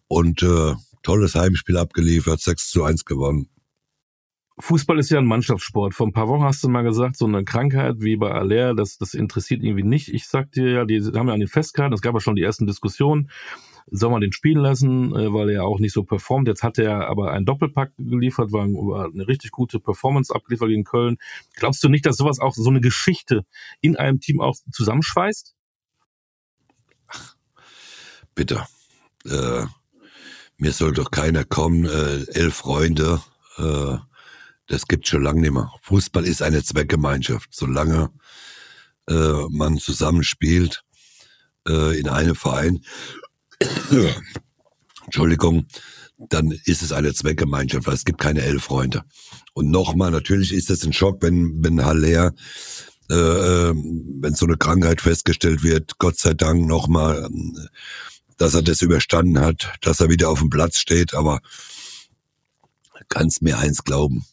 [0.08, 3.48] und äh, tolles Heimspiel abgeliefert, 6 zu 1 gewonnen.
[4.60, 5.94] Fußball ist ja ein Mannschaftssport.
[5.94, 8.98] Vor ein paar Wochen hast du mal gesagt, so eine Krankheit wie bei Aller, das,
[8.98, 10.08] das interessiert irgendwie nicht.
[10.08, 12.42] Ich sag dir ja, die haben ja an den festgehalten, es gab ja schon die
[12.42, 13.30] ersten Diskussionen.
[13.90, 16.48] Soll man den spielen lassen, äh, weil er auch nicht so performt.
[16.48, 21.16] Jetzt hat er aber einen Doppelpack geliefert, war eine richtig gute Performance abgeliefert gegen Köln.
[21.54, 23.46] Glaubst du nicht, dass sowas auch so eine Geschichte
[23.80, 25.54] in einem Team auch zusammenschweißt?
[27.06, 27.36] Ach,
[28.34, 28.66] bitte.
[29.24, 29.64] Äh,
[30.58, 33.22] mir soll doch keiner kommen, äh, elf Freunde,
[33.56, 33.96] äh,
[34.66, 35.72] das gibt schon lange nicht mehr.
[35.82, 37.48] Fußball ist eine Zweckgemeinschaft.
[37.52, 38.10] Solange
[39.08, 40.84] äh, man zusammenspielt
[41.66, 42.84] äh, in einem Verein,
[45.06, 45.66] Entschuldigung,
[46.18, 49.04] dann ist es eine Zweckgemeinschaft, weil es gibt keine elf Freunde.
[49.54, 52.34] Und nochmal, natürlich ist es ein Schock, wenn, wenn Haller,
[53.10, 57.30] äh, äh, wenn so eine Krankheit festgestellt wird, Gott sei Dank nochmal,
[58.38, 61.40] dass er das überstanden hat, dass er wieder auf dem Platz steht, aber
[63.08, 64.24] kannst mir eins glauben,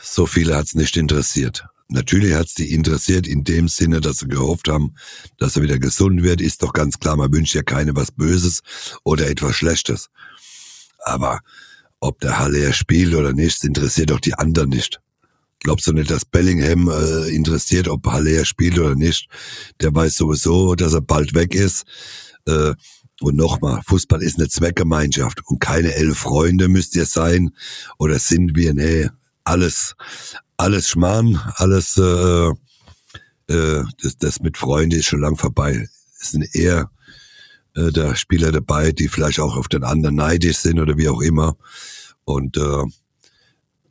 [0.00, 1.64] so viele hat's nicht interessiert.
[1.88, 4.94] Natürlich hat's die interessiert in dem Sinne, dass sie gehofft haben,
[5.38, 6.40] dass er wieder gesund wird.
[6.40, 8.60] Ist doch ganz klar, man wünscht ja keine was Böses
[9.04, 10.10] oder etwas Schlechtes.
[11.04, 11.40] Aber
[12.00, 15.00] ob der Haller spielt oder nicht, interessiert doch die anderen nicht.
[15.60, 19.28] Glaubst du nicht, dass Bellingham äh, interessiert, ob Haller spielt oder nicht?
[19.80, 21.84] Der weiß sowieso, dass er bald weg ist.
[22.46, 22.74] Äh,
[23.20, 27.50] und nochmal, Fußball ist eine Zweckgemeinschaft und keine elf Freunde müsst ihr sein
[27.98, 29.08] oder sind wir, nee,
[29.44, 29.94] alles,
[30.56, 32.48] alles Schmarrn, alles, äh,
[33.48, 35.88] äh, das, das mit Freunden ist schon lang vorbei.
[36.20, 36.90] Es sind eher
[37.74, 41.20] äh, da Spieler dabei, die vielleicht auch auf den anderen neidisch sind oder wie auch
[41.20, 41.56] immer.
[42.24, 42.84] Und äh,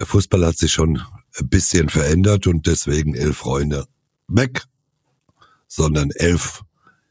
[0.05, 1.01] Fußball hat sich schon
[1.39, 3.87] ein bisschen verändert und deswegen elf Freunde
[4.27, 4.63] weg,
[5.67, 6.63] sondern elf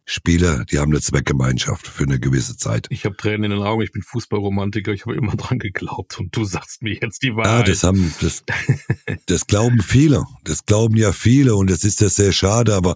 [0.09, 2.87] Spieler, die haben eine Zweckgemeinschaft für eine gewisse Zeit.
[2.91, 6.35] Ich habe Tränen in den Augen, ich bin Fußballromantiker, ich habe immer dran geglaubt und
[6.35, 7.67] du sagst mir jetzt die Wahrheit.
[7.67, 8.45] Ja, das haben, das,
[9.27, 12.95] das glauben viele, das glauben ja viele und das ist ja sehr schade, aber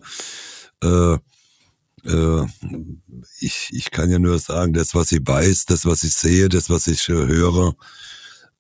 [0.85, 1.15] äh,
[2.05, 2.47] äh,
[3.41, 6.71] ich, ich kann ja nur sagen, das, was ich weiß, das, was ich sehe, das,
[6.71, 7.75] was ich äh, höre,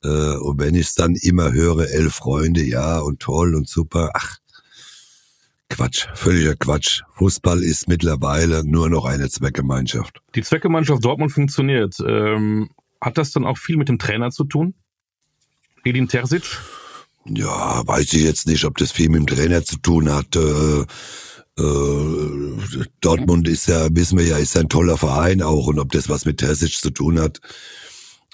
[0.03, 4.11] äh, und wenn ich es dann immer höre, elf Freunde, ja, und toll und super,
[4.15, 4.39] ach,
[5.71, 7.03] Quatsch, völliger Quatsch.
[7.15, 10.21] Fußball ist mittlerweile nur noch eine Zweckgemeinschaft.
[10.35, 11.97] Die Zweckgemeinschaft Dortmund funktioniert.
[12.07, 12.69] Ähm,
[13.01, 14.75] hat das dann auch viel mit dem Trainer zu tun?
[15.85, 16.45] Edin Terzic?
[17.25, 20.37] Ja, weiß ich jetzt nicht, ob das viel mit dem Trainer zu tun hat.
[20.37, 20.81] Äh,
[21.61, 26.09] äh, Dortmund ist ja, wissen wir ja, ist ein toller Verein auch und ob das
[26.09, 27.41] was mit Terzic zu tun hat,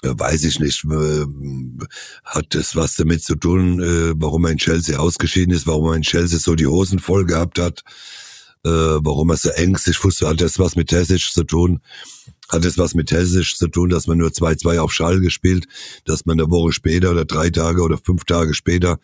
[0.03, 0.83] weiß ich nicht.
[0.85, 1.25] Äh,
[2.23, 5.95] hat das was damit zu tun, äh, warum er in Chelsea ausgeschieden ist, warum er
[5.95, 7.83] in Chelsea so die Hosen voll gehabt hat,
[8.63, 11.79] warum er so ängstlich wusste, hat das was mit Tessic zu tun?
[12.49, 15.67] Hat das was mit Tessic zu tun, dass man nur 2-2 auf Schall gespielt,
[16.03, 18.99] dass man eine Woche später oder drei Tage oder fünf Tage später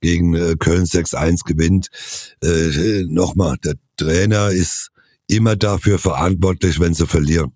[0.00, 1.88] gegen äh, Köln 6-1 gewinnt.
[2.42, 4.90] Äh, Nochmal, der Trainer ist
[5.26, 7.52] immer dafür verantwortlich, wenn sie verlieren.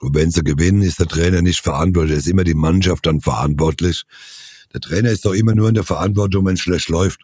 [0.00, 4.04] Und wenn sie gewinnen, ist der Trainer nicht verantwortlich, ist immer die Mannschaft dann verantwortlich.
[4.72, 7.20] Der Trainer ist doch immer nur in der Verantwortung, wenn es schlecht läuft.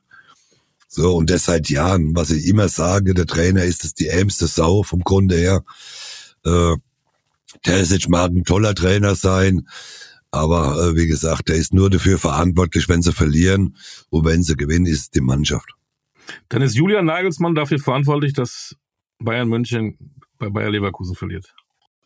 [0.88, 4.46] So, und das seit Jahren, was ich immer sage, der Trainer ist es die ärmste
[4.46, 5.64] Sau vom Grunde her.
[6.44, 6.76] Äh,
[7.62, 9.68] Terzic mag ein toller Trainer sein,
[10.30, 13.76] aber äh, wie gesagt, der ist nur dafür verantwortlich, wenn sie verlieren.
[14.10, 15.70] Und wenn sie gewinnen, ist es die Mannschaft.
[16.48, 18.76] Dann ist Julian Nagelsmann dafür verantwortlich, dass
[19.18, 19.98] Bayern München
[20.38, 21.54] bei Bayer Leverkusen verliert.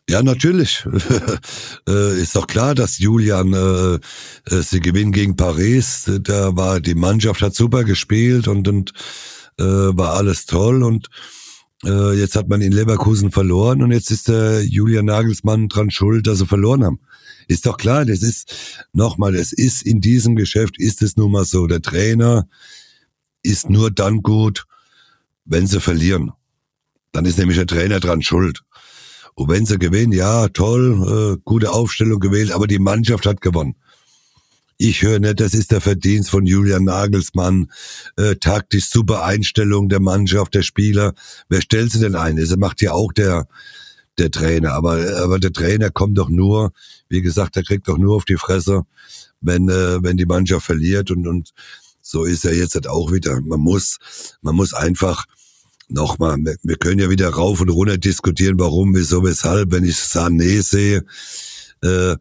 [0.09, 0.83] Ja, natürlich.
[1.87, 3.99] äh, ist doch klar, dass Julian, äh,
[4.51, 6.09] äh, sie gewinnen gegen Paris.
[6.21, 8.91] Da war die Mannschaft hat super gespielt und und
[9.59, 11.09] äh, war alles toll und
[11.85, 16.25] äh, jetzt hat man in Leverkusen verloren und jetzt ist der Julian Nagelsmann dran schuld,
[16.25, 16.99] dass sie verloren haben.
[17.47, 21.45] Ist doch klar, das ist nochmal, das ist in diesem Geschäft ist es nun mal
[21.45, 21.67] so.
[21.67, 22.47] Der Trainer
[23.43, 24.65] ist nur dann gut,
[25.45, 26.31] wenn sie verlieren.
[27.11, 28.61] Dann ist nämlich der Trainer dran schuld.
[29.39, 33.75] Und wenn sie gewinnen, ja, toll, äh, gute Aufstellung gewählt, aber die Mannschaft hat gewonnen.
[34.77, 37.71] Ich höre nicht, das ist der Verdienst von Julian Nagelsmann.
[38.17, 41.13] Äh, taktisch super Einstellung der Mannschaft, der Spieler.
[41.47, 42.35] Wer stellt sie denn ein?
[42.35, 43.47] Das macht ja auch der,
[44.17, 44.73] der Trainer.
[44.73, 46.73] Aber, aber der Trainer kommt doch nur,
[47.07, 48.83] wie gesagt, der kriegt doch nur auf die Fresse,
[49.39, 51.11] wenn, äh, wenn die Mannschaft verliert.
[51.11, 51.51] Und, und
[52.01, 53.39] so ist er jetzt halt auch wieder.
[53.39, 53.99] Man muss,
[54.41, 55.27] man muss einfach
[55.89, 60.61] nochmal, wir können ja wieder rauf und runter diskutieren, warum, wieso, weshalb, wenn ich Sané
[60.61, 61.03] sehe,
[61.83, 62.11] äh,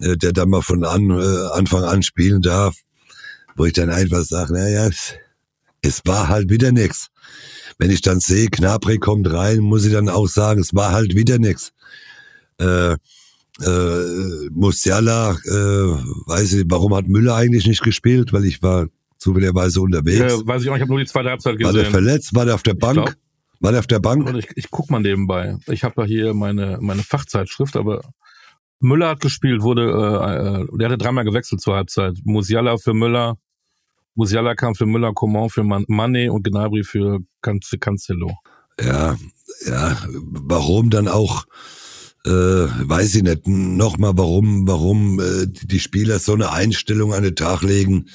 [0.00, 2.76] äh, der dann mal von an, äh, Anfang an spielen darf,
[3.56, 5.14] wo ich dann einfach sage, naja, es,
[5.82, 7.08] es war halt wieder nix.
[7.78, 11.14] Wenn ich dann sehe, Knapri kommt rein, muss ich dann auch sagen, es war halt
[11.14, 11.72] wieder nix.
[12.60, 12.96] Äh,
[13.60, 15.50] äh, Musiala, äh,
[16.26, 18.32] weiß ich, warum hat Müller eigentlich nicht gespielt?
[18.32, 18.88] Weil ich war
[19.18, 20.20] zufälligerweise unterwegs.
[20.20, 21.74] Äh, weiß ich auch, ich habe nur die zweite Halbzeit gesehen.
[21.74, 22.34] War der verletzt?
[22.34, 23.16] War der auf der Bank?
[23.60, 24.32] War der auf der Bank?
[24.36, 25.56] Ich, ich guck mal nebenbei.
[25.66, 28.02] Ich habe da hier meine, meine Fachzeitschrift, aber
[28.80, 32.16] Müller hat gespielt, wurde, äh, äh, der hatte dreimal gewechselt zur Halbzeit.
[32.24, 33.36] Musiala für Müller,
[34.14, 38.36] Musiala kam für Müller, Coman für Man Mané und Gnabry für Cancelo.
[38.80, 39.16] Ja,
[39.66, 41.44] ja, warum dann auch,
[42.24, 47.34] äh, weiß ich nicht, nochmal, warum, warum äh, die Spieler so eine Einstellung an den
[47.34, 48.06] Tag legen,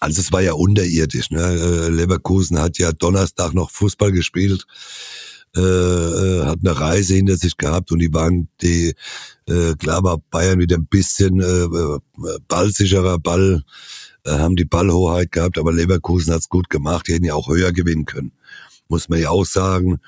[0.00, 1.30] also es war ja unterirdisch.
[1.30, 1.40] Ne?
[1.40, 4.64] Äh, Leverkusen hat ja Donnerstag noch Fußball gespielt,
[5.56, 8.94] äh, äh, hat eine Reise hinter sich gehabt und die waren die
[9.48, 11.98] äh, klar war Bayern wieder ein bisschen äh, äh
[12.46, 13.62] ballsicherer Ball,
[14.24, 17.72] äh, haben die Ballhoheit gehabt, aber Leverkusen hat's gut gemacht, die hätten ja auch höher
[17.72, 18.32] gewinnen können.
[18.88, 20.00] Muss man ja auch sagen.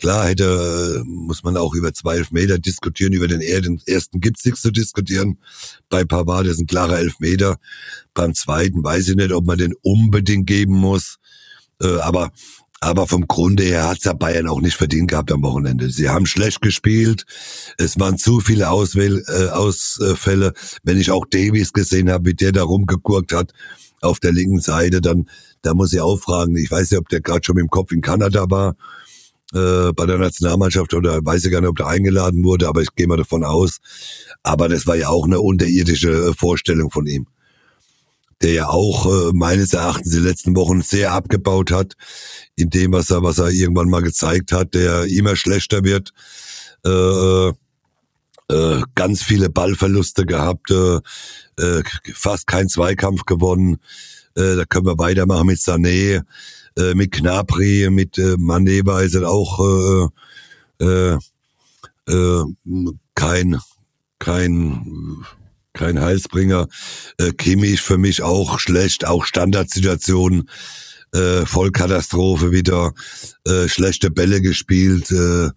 [0.00, 4.70] Klar hätte, muss man auch über zwölf Meter diskutieren, über den ersten gibt's nichts zu
[4.70, 5.38] diskutieren.
[5.90, 7.58] Bei Pavard ist ein klarer Elfmeter.
[8.14, 11.18] Beim zweiten weiß ich nicht, ob man den unbedingt geben muss.
[11.82, 12.32] Äh, aber
[12.82, 15.90] aber vom Grunde her hat's ja Bayern auch nicht verdient gehabt am Wochenende.
[15.90, 17.26] Sie haben schlecht gespielt.
[17.76, 20.54] Es waren zu viele Auswähl, äh, Ausfälle.
[20.82, 23.52] Wenn ich auch Davies gesehen habe, wie der da rumgegurkt hat
[24.00, 25.28] auf der linken Seite, dann
[25.60, 26.56] da muss ich auch fragen.
[26.56, 28.76] Ich weiß nicht, ob der gerade schon mit dem Kopf in Kanada war
[29.54, 32.94] äh, bei der Nationalmannschaft oder weiß ich gar nicht, ob der eingeladen wurde, aber ich
[32.94, 33.78] gehe mal davon aus.
[34.42, 37.26] Aber das war ja auch eine unterirdische äh, Vorstellung von ihm.
[38.42, 41.94] Der ja auch äh, meines Erachtens die letzten Wochen sehr abgebaut hat,
[42.56, 46.12] in dem, was er, was er irgendwann mal gezeigt hat, der immer schlechter wird.
[46.86, 47.48] Äh,
[48.50, 51.00] äh, ganz viele Ballverluste gehabt, äh,
[52.14, 53.78] fast kein Zweikampf gewonnen.
[54.34, 56.22] Da können wir weitermachen mit Sané
[56.80, 60.10] äh, mit Knapri, mit äh, Maneva ist er auch
[60.80, 61.18] äh, äh,
[62.08, 62.44] äh,
[63.14, 63.58] kein
[64.18, 65.24] kein
[65.72, 66.68] kein Heilsbringer.
[67.18, 70.48] Äh, Kimmich für mich auch schlecht, auch Standardsituationen,
[71.12, 72.92] äh, Vollkatastrophe wieder,
[73.46, 75.10] äh, schlechte Bälle gespielt.
[75.10, 75.50] Äh,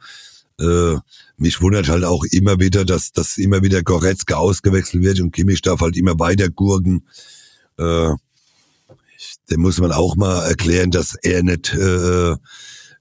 [0.60, 0.98] äh,
[1.38, 5.62] mich wundert halt auch immer wieder, dass, dass immer wieder Goretzka ausgewechselt wird und Kimmich
[5.62, 7.08] darf halt immer weiter gurken.
[7.78, 8.12] Äh,
[9.50, 12.32] dem muss man auch mal erklären, dass er nicht äh,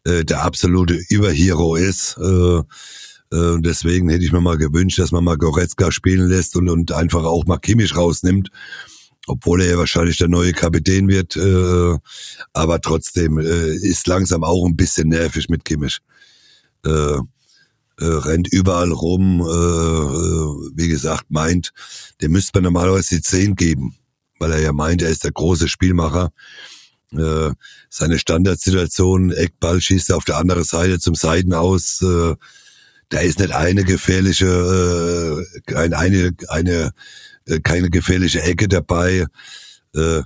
[0.05, 2.17] äh, der absolute Überhero ist.
[2.19, 2.59] Äh,
[3.33, 6.93] äh, deswegen hätte ich mir mal gewünscht, dass man mal Goretzka spielen lässt und, und
[6.93, 8.49] einfach auch mal Kimmich rausnimmt.
[9.29, 11.37] Obwohl er ja wahrscheinlich der neue Kapitän wird.
[11.37, 11.97] Äh,
[12.53, 15.99] aber trotzdem äh, ist langsam auch ein bisschen nervig mit Kimmich.
[16.85, 17.19] Äh,
[18.01, 21.73] äh, rennt überall rum, äh, äh wie gesagt, meint,
[22.21, 23.95] dem müsste man normalerweise die 10 geben
[24.43, 26.33] weil er ja meint, er ist der große Spielmacher.
[27.13, 27.51] Äh,
[27.89, 32.03] seine Standardsituation, Eckball schießt er auf der anderen Seite zum Seiten aus.
[32.03, 32.35] Äh,
[33.09, 36.91] da ist nicht eine gefährliche, äh, eine, eine,
[37.47, 39.27] äh, keine gefährliche Ecke dabei.
[39.95, 40.23] Äh,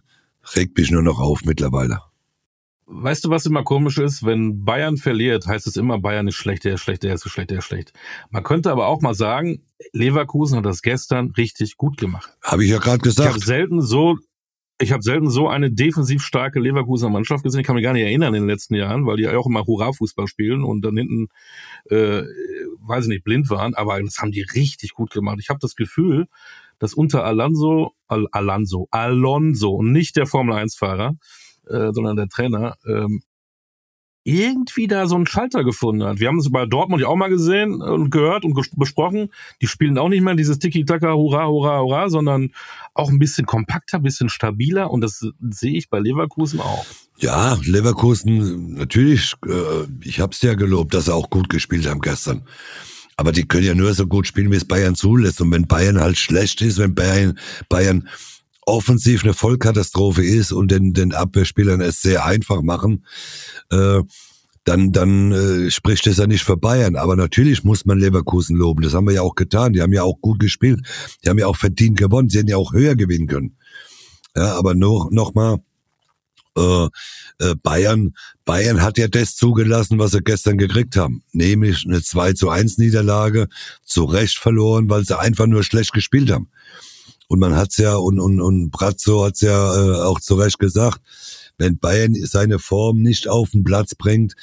[0.54, 2.00] regt mich nur noch auf mittlerweile.
[2.88, 4.24] Weißt du, was immer komisch ist?
[4.24, 7.50] Wenn Bayern verliert, heißt es immer, Bayern ist schlecht, der ist schlecht, der ist schlecht,
[7.50, 7.92] der ist schlecht.
[8.30, 12.36] Man könnte aber auch mal sagen, Leverkusen hat das gestern richtig gut gemacht.
[12.42, 13.28] Habe ich ja gerade gesagt.
[13.28, 14.18] Ich habe selten so,
[14.78, 17.60] ich habe selten so eine defensiv starke Leverkusener Mannschaft gesehen.
[17.60, 20.28] Ich kann mich gar nicht erinnern in den letzten Jahren, weil die auch immer Hurra-Fußball
[20.28, 21.26] spielen und dann hinten,
[21.90, 22.22] äh,
[22.82, 23.74] weiß ich nicht, blind waren.
[23.74, 25.38] Aber das haben die richtig gut gemacht.
[25.40, 26.26] Ich habe das Gefühl,
[26.78, 31.14] dass unter Alonso, Al Alonso, Alonso und nicht der Formel-1-Fahrer,
[31.68, 33.22] äh, sondern der Trainer, ähm,
[34.26, 36.18] irgendwie da so einen Schalter gefunden hat.
[36.18, 39.28] Wir haben es bei Dortmund ja auch mal gesehen und gehört und besprochen.
[39.62, 42.50] Die spielen auch nicht mehr dieses Tiki-Taka, hurra, hurra, hurra, sondern
[42.92, 46.84] auch ein bisschen kompakter, ein bisschen stabiler und das sehe ich bei Leverkusen auch.
[47.18, 52.00] Ja, Leverkusen, natürlich, äh, ich habe es ja gelobt, dass sie auch gut gespielt haben
[52.00, 52.42] gestern.
[53.16, 55.40] Aber die können ja nur so gut spielen, wie es Bayern zulässt.
[55.40, 57.38] Und wenn Bayern halt schlecht ist, wenn Bayern,
[57.68, 58.08] Bayern
[58.66, 63.06] offensiv eine Vollkatastrophe ist und den, den Abwehrspielern es sehr einfach machen,
[63.70, 64.02] äh,
[64.64, 66.96] dann, dann äh, spricht das ja nicht für Bayern.
[66.96, 68.82] Aber natürlich muss man Leverkusen loben.
[68.82, 69.72] Das haben wir ja auch getan.
[69.72, 70.80] Die haben ja auch gut gespielt.
[71.24, 72.28] Die haben ja auch verdient gewonnen.
[72.28, 73.56] Sie hätten ja auch höher gewinnen können.
[74.34, 75.58] Ja, aber noch, noch mal,
[76.56, 76.88] äh,
[77.38, 78.14] äh, Bayern,
[78.44, 81.22] Bayern hat ja das zugelassen, was sie gestern gekriegt haben.
[81.32, 83.48] Nämlich eine 2 zu 1 Niederlage,
[83.84, 86.48] zu Recht verloren, weil sie einfach nur schlecht gespielt haben.
[87.28, 91.00] Und man hat's ja, und, und, und Brazzo hat's ja äh, auch zu Recht gesagt,
[91.58, 94.34] wenn Bayern seine Form nicht auf den Platz bringt,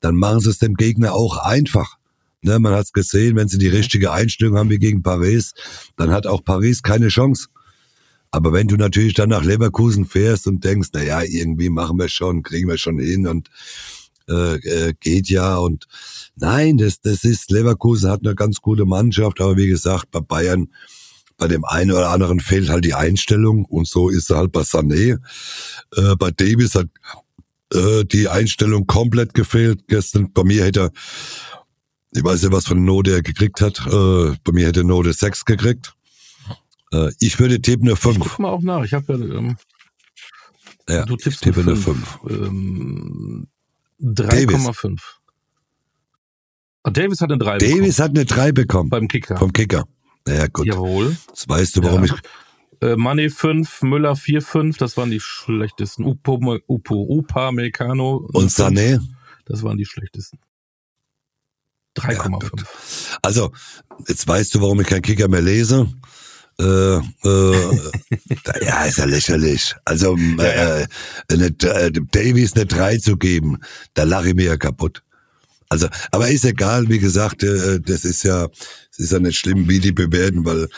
[0.00, 1.96] dann machen sie es dem Gegner auch einfach.
[2.42, 5.54] Ne, man hat's gesehen, wenn sie die richtige Einstellung haben wie gegen Paris,
[5.96, 7.48] dann hat auch Paris keine Chance.
[8.30, 12.08] Aber wenn du natürlich dann nach Leverkusen fährst und denkst, na ja, irgendwie machen wir
[12.08, 13.48] schon, kriegen wir schon hin und
[14.28, 15.86] äh, äh, geht ja und
[16.34, 20.68] nein, das, das ist Leverkusen hat eine ganz gute Mannschaft, aber wie gesagt, bei Bayern
[21.38, 24.62] bei dem einen oder anderen fehlt halt die Einstellung und so ist er halt bei
[24.62, 25.18] Sané.
[25.94, 26.88] Äh, bei Davis hat
[27.72, 29.86] äh, die Einstellung komplett gefehlt.
[29.88, 30.90] Gestern bei mir hätte er,
[32.12, 33.80] ich weiß nicht, was für eine Note er gekriegt hat.
[33.86, 35.94] Äh, bei mir hätte er Note 6 gekriegt.
[36.92, 38.16] Äh, ich würde tippen eine 5.
[38.16, 38.84] Ich guck mal auch nach.
[38.84, 39.56] Ich habe ja, ähm,
[40.88, 42.18] ja, du tippst tippe eine 5.
[42.30, 43.48] Ähm,
[44.00, 45.00] 3,5.
[46.84, 47.78] Davis hat eine 3 bekommen.
[47.78, 48.90] Davis hat eine 3 bekommen.
[48.90, 49.36] Beim Kicker.
[49.36, 49.86] Vom Kicker.
[50.26, 50.66] Naja, gut.
[50.66, 51.16] Jawohl.
[51.28, 52.14] Jetzt weißt du, warum ja.
[52.14, 52.20] ich.
[52.82, 56.04] Äh, Money 5, Müller 4, 5, das waren die schlechtesten.
[56.04, 58.28] Upo, Upo, Upa, Meccano.
[58.32, 59.00] Und Sané?
[59.46, 60.38] Das waren die schlechtesten.
[61.96, 62.44] 3,5.
[62.44, 63.52] Ja, also,
[64.06, 65.88] jetzt weißt du, warum ich keinen Kicker mehr lese.
[66.58, 67.00] Äh, äh,
[68.62, 69.74] ja, ist ja lächerlich.
[69.84, 70.86] Also äh,
[71.30, 73.58] eine, äh, Davies eine 3 zu geben,
[73.94, 75.02] da lache ich mir ja kaputt.
[75.68, 78.48] Also, aber ist egal, wie gesagt, äh, das ist ja,
[78.98, 80.68] es ist ja nicht schlimm, wie die bewerten, weil,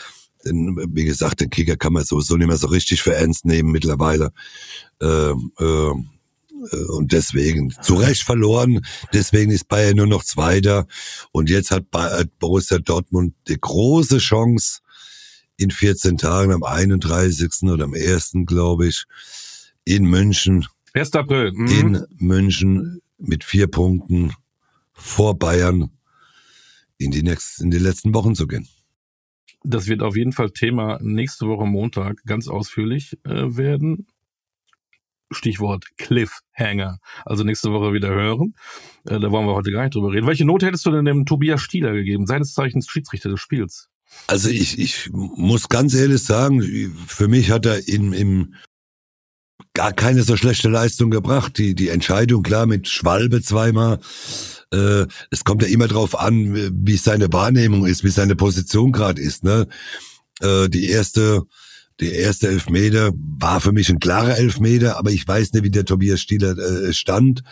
[0.45, 3.71] denn, wie gesagt, den Kicker kann man sowieso nicht mehr so richtig für ernst nehmen
[3.71, 4.31] mittlerweile.
[5.01, 5.91] Ähm, äh,
[6.89, 8.81] und deswegen zu Recht verloren.
[9.13, 10.87] Deswegen ist Bayern nur noch Zweiter.
[11.31, 11.85] Und jetzt hat
[12.39, 14.79] Borussia Dortmund die große Chance,
[15.59, 17.63] in 14 Tagen am 31.
[17.63, 18.31] oder am 1.
[18.45, 19.05] glaube ich,
[19.83, 20.65] in München.
[20.93, 21.13] 1.
[21.13, 21.51] April.
[21.53, 21.67] Mhm.
[21.67, 24.33] In München mit vier Punkten
[24.93, 25.91] vor Bayern
[26.99, 28.67] in die, nächsten, in die letzten Wochen zu gehen.
[29.63, 34.07] Das wird auf jeden Fall Thema nächste Woche Montag ganz ausführlich äh, werden.
[35.31, 36.99] Stichwort Cliffhanger.
[37.25, 38.55] Also nächste Woche wieder hören.
[39.05, 40.27] Äh, da wollen wir heute gar nicht drüber reden.
[40.27, 43.89] Welche Note hättest du denn dem Tobias Stieler gegeben, seines Zeichens Schiedsrichter des Spiels?
[44.27, 46.61] Also ich, ich muss ganz ehrlich sagen,
[47.07, 48.55] für mich hat er in, im
[49.73, 51.57] gar keine so schlechte Leistung gebracht.
[51.57, 53.99] Die, die Entscheidung, klar, mit Schwalbe zweimal,
[54.71, 59.21] äh, es kommt ja immer drauf an, wie seine Wahrnehmung ist, wie seine Position gerade
[59.21, 59.43] ist.
[59.43, 59.67] Ne?
[60.41, 61.43] Äh, die erste,
[61.99, 65.85] der erste Elfmeter war für mich ein klarer Elfmeter, aber ich weiß nicht, wie der
[65.85, 67.43] Tobias Stieler äh, stand,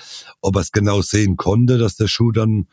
[0.41, 2.67] ob er es genau sehen konnte, dass der Schuh dann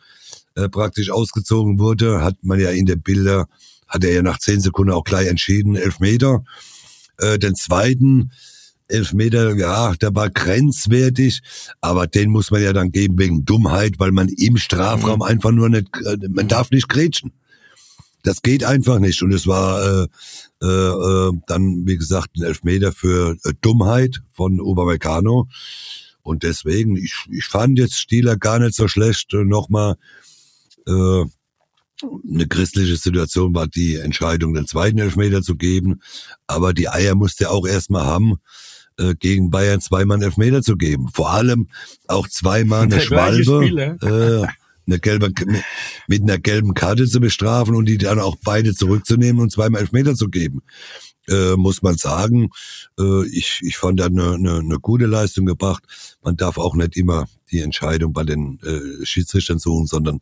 [0.56, 3.46] äh, praktisch ausgezogen wurde, hat man ja in der Bilder,
[3.88, 6.44] hat er ja nach zehn Sekunden auch gleich entschieden, Elfmeter.
[7.18, 8.30] Äh, den zweiten
[8.88, 11.40] Elfmeter, ja, der war grenzwertig,
[11.80, 15.22] aber den muss man ja dann geben wegen Dummheit, weil man im Strafraum mhm.
[15.22, 17.32] einfach nur nicht, äh, man darf nicht grätschen.
[18.22, 19.22] Das geht einfach nicht.
[19.22, 20.06] Und es war
[20.62, 25.46] äh, äh, dann, wie gesagt, ein Elfmeter für äh, Dummheit von Obermeccano.
[26.22, 29.30] Und deswegen, ich, ich fand jetzt Stieler gar nicht so schlecht.
[29.32, 29.96] Nochmal,
[30.86, 31.24] äh,
[32.02, 36.00] eine christliche Situation war die Entscheidung, den zweiten Elfmeter zu geben.
[36.46, 38.36] Aber die Eier musste er auch erstmal haben,
[38.98, 41.08] äh, gegen Bayern zweimal einen Elfmeter zu geben.
[41.12, 41.68] Vor allem
[42.06, 44.46] auch zweimal eine Schwalbe, äh,
[44.86, 45.32] eine gelbe,
[46.06, 50.14] mit einer gelben Karte zu bestrafen und die dann auch beide zurückzunehmen und zweimal Elfmeter
[50.14, 50.62] zu geben.
[51.28, 52.50] äh, muss man sagen.
[52.98, 55.84] Äh, ich, ich fand da eine, eine, eine gute Leistung gebracht.
[56.22, 60.20] Man darf auch nicht immer die Entscheidung bei den äh, Schiedsrichtern suchen, sondern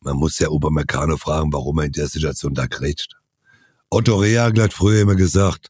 [0.00, 3.16] man muss ja Upamecano fragen, warum er in der Situation da grätscht.
[3.90, 5.68] Otto Rehagel hat früher immer gesagt,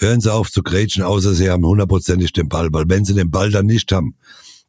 [0.00, 3.30] hören Sie auf zu grätschen, außer Sie haben hundertprozentig den Ball, weil wenn Sie den
[3.30, 4.16] Ball dann nicht haben,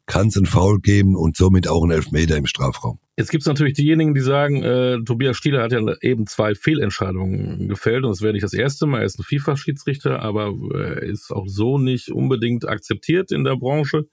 [0.06, 2.98] kann es einen Foul geben und somit auch einen Elfmeter im Strafraum.
[3.16, 7.68] Jetzt gibt es natürlich diejenigen, die sagen, äh, Tobias Stieler hat ja eben zwei Fehlentscheidungen
[7.68, 9.00] gefällt und das wäre nicht das erste Mal.
[9.00, 13.56] Er ist ein FIFA-Schiedsrichter, aber er äh, ist auch so nicht unbedingt akzeptiert in der
[13.56, 14.08] Branche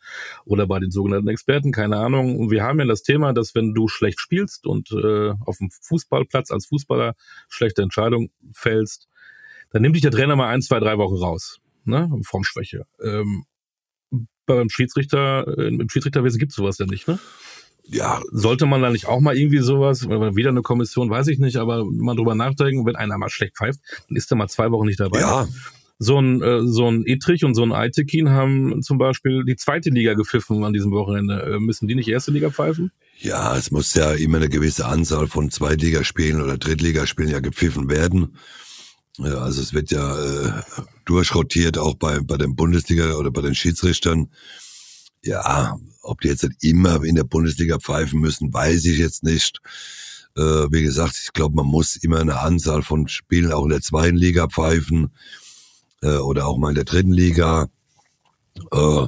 [0.46, 2.38] oder bei den sogenannten Experten, keine Ahnung.
[2.38, 5.70] Und wir haben ja das Thema, dass wenn du schlecht spielst und äh, auf dem
[5.72, 7.16] Fußballplatz als Fußballer
[7.48, 9.08] schlechte Entscheidungen fällst,
[9.72, 11.60] dann nimmt dich der Trainer mal ein, zwei, drei Wochen raus.
[11.84, 12.10] Ne?
[12.24, 12.86] Formschwäche.
[13.02, 13.46] Ähm,
[14.46, 17.20] beim Schiedsrichter, äh, im Schiedsrichterwesen gibt es sowas ja nicht, ne?
[17.90, 18.22] Ja.
[18.32, 21.86] Sollte man da nicht auch mal irgendwie sowas, wieder eine Kommission, weiß ich nicht, aber
[21.86, 25.00] mal drüber nachdenken, wenn einer mal schlecht pfeift, dann ist er mal zwei Wochen nicht
[25.00, 25.22] dabei.
[25.22, 25.48] Ja.
[26.00, 29.90] So ein, äh, so ein Etrich und so ein Eitekin haben zum Beispiel die zweite
[29.90, 31.42] Liga gepfiffen an diesem Wochenende.
[31.42, 32.92] Äh, müssen die nicht erste Liga pfeifen?
[33.20, 38.36] Ja, es muss ja immer eine gewisse Anzahl von Zweitligaspielen oder Drittligaspielen ja gepfiffen werden.
[39.18, 40.62] Ja, also es wird ja äh,
[41.06, 44.30] durchrotiert, auch bei, bei den Bundesliga oder bei den Schiedsrichtern.
[45.24, 49.60] Ja, ob die jetzt immer in der Bundesliga pfeifen müssen, weiß ich jetzt nicht.
[50.36, 50.42] Äh,
[50.72, 54.18] wie gesagt, ich glaube, man muss immer eine Anzahl von Spielen auch in der zweiten
[54.18, 55.10] Liga pfeifen
[56.04, 57.68] äh, oder auch mal in der dritten Liga.
[58.72, 59.08] Äh,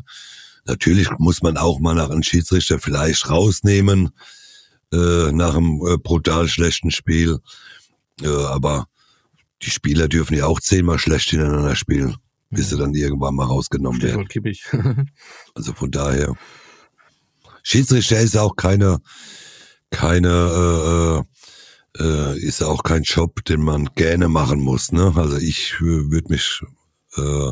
[0.65, 4.09] natürlich muss man auch mal nach einem Schiedsrichter vielleicht rausnehmen
[4.91, 7.37] äh, nach einem äh, brutal schlechten Spiel.
[8.21, 8.87] Äh, aber
[9.61, 12.17] die Spieler dürfen ja auch zehnmal schlecht hintereinander spielen,
[12.49, 14.27] bis sie dann irgendwann mal rausgenommen werden.
[14.27, 14.63] Kippig.
[15.55, 16.35] also von daher.
[17.63, 18.99] Schiedsrichter ist auch keine,
[19.89, 21.25] keine,
[21.97, 24.91] äh, äh, ist auch kein Job, den man gerne machen muss.
[24.91, 25.13] Ne?
[25.15, 26.61] Also ich äh, würde mich
[27.17, 27.51] äh,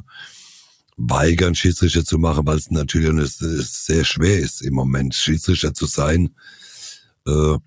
[0.98, 6.36] weigern, Schiedsrichter zu machen, weil es natürlich sehr schwer ist, im Moment Schiedsrichter zu sein.
[7.28, 7.58] Äh,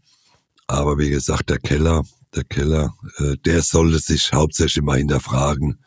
[0.67, 5.81] aber wie gesagt, der Keller, der Keller, äh, der sollte sich hauptsächlich mal hinterfragen,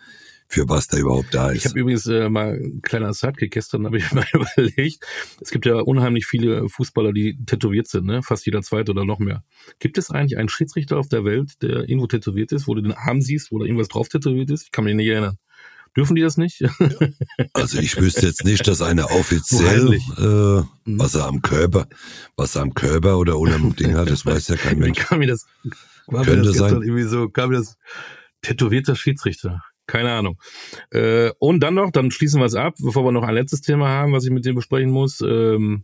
[0.48, 1.58] für was da überhaupt da ist.
[1.58, 5.04] Ich habe übrigens äh, mal ein kleiner Sidekick gestern, habe ich mal überlegt.
[5.42, 8.22] Es gibt ja unheimlich viele Fußballer, die tätowiert sind, ne?
[8.22, 9.44] fast jeder zweite oder noch mehr.
[9.80, 12.94] Gibt es eigentlich einen Schiedsrichter auf der Welt, der irgendwo tätowiert ist, wo du den
[12.94, 14.64] Arm siehst, wo da irgendwas drauf tätowiert ist?
[14.64, 15.38] Ich kann mich nicht erinnern.
[15.96, 16.64] Dürfen die das nicht?
[17.54, 21.00] Also ich wüsste jetzt nicht, dass einer offiziell äh, mhm.
[21.00, 21.88] was er am Körper,
[22.36, 25.00] was er am Körper oder unter dem Ding hat, das weiß ja kein Mensch.
[25.00, 25.46] Wie kam mir das,
[26.08, 26.82] war Könnte das sein.
[26.82, 27.78] irgendwie so, kam mir das
[28.42, 29.62] tätowierter Schiedsrichter.
[29.86, 30.40] Keine Ahnung.
[30.92, 33.90] Äh, und dann noch, dann schließen wir es ab, bevor wir noch ein letztes Thema
[33.90, 35.20] haben, was ich mit dir besprechen muss.
[35.22, 35.84] Ähm,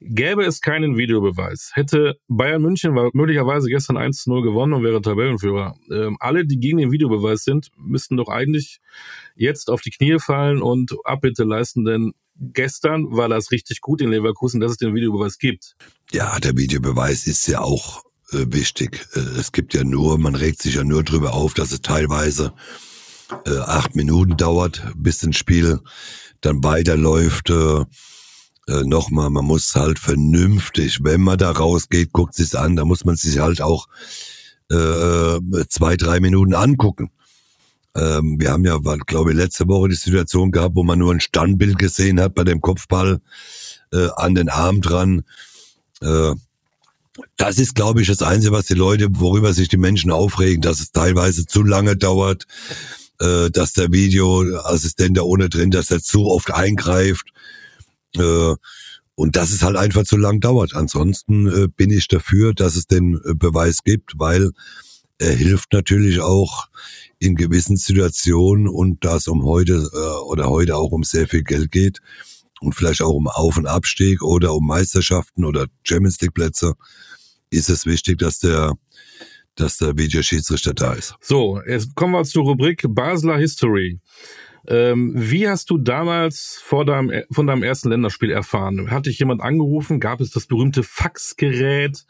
[0.00, 5.76] gäbe es keinen Videobeweis, hätte Bayern München möglicherweise gestern 1-0 gewonnen und wäre Tabellenführer.
[5.92, 8.80] Ähm, alle, die gegen den Videobeweis sind, müssten doch eigentlich
[9.36, 14.10] jetzt auf die Knie fallen und Abbitte leisten, denn gestern war das richtig gut in
[14.10, 15.76] Leverkusen, dass es den Videobeweis gibt.
[16.12, 18.02] Ja, der Videobeweis ist ja auch
[18.32, 19.06] äh, wichtig.
[19.14, 22.52] Äh, es gibt ja nur, man regt sich ja nur drüber auf, dass es teilweise
[23.46, 25.80] äh, acht Minuten dauert, bis ein Spiel
[26.40, 27.50] dann weiterläuft.
[27.50, 27.84] Äh,
[28.68, 33.04] äh, Nochmal, man muss halt vernünftig, wenn man da rausgeht, guckt sich's an, da muss
[33.04, 33.88] man sich halt auch
[34.70, 37.10] äh, zwei, drei Minuten angucken.
[37.96, 41.20] Ähm, wir haben ja, glaube ich, letzte Woche die Situation gehabt, wo man nur ein
[41.20, 43.20] Standbild gesehen hat bei dem Kopfball
[43.92, 45.24] äh, an den Arm dran.
[46.00, 46.34] Äh,
[47.36, 50.80] das ist, glaube ich, das Einzige, was die Leute, worüber sich die Menschen aufregen, dass
[50.80, 52.44] es teilweise zu lange dauert,
[53.20, 57.26] äh, dass der Videoassistent da ohne drin, dass er zu oft eingreift
[58.16, 58.54] äh,
[59.14, 60.74] und dass es halt einfach zu lang dauert.
[60.74, 64.52] Ansonsten äh, bin ich dafür, dass es den äh, Beweis gibt, weil
[65.18, 66.68] er hilft natürlich auch
[67.18, 71.42] in gewissen Situationen und da es um heute äh, oder heute auch um sehr viel
[71.42, 72.00] Geld geht
[72.60, 76.74] und vielleicht auch um Auf- und Abstieg oder um Meisterschaften oder Champions League Plätze,
[77.50, 78.74] ist es wichtig, dass der
[79.56, 81.14] dass der Videoschiedsrichter da ist.
[81.20, 84.00] So, jetzt kommen wir zur Rubrik Basler History.
[84.66, 88.90] Ähm, wie hast du damals vor deinem, von deinem ersten Länderspiel erfahren?
[88.90, 90.00] Hat dich jemand angerufen?
[90.00, 92.04] Gab es das berühmte Faxgerät?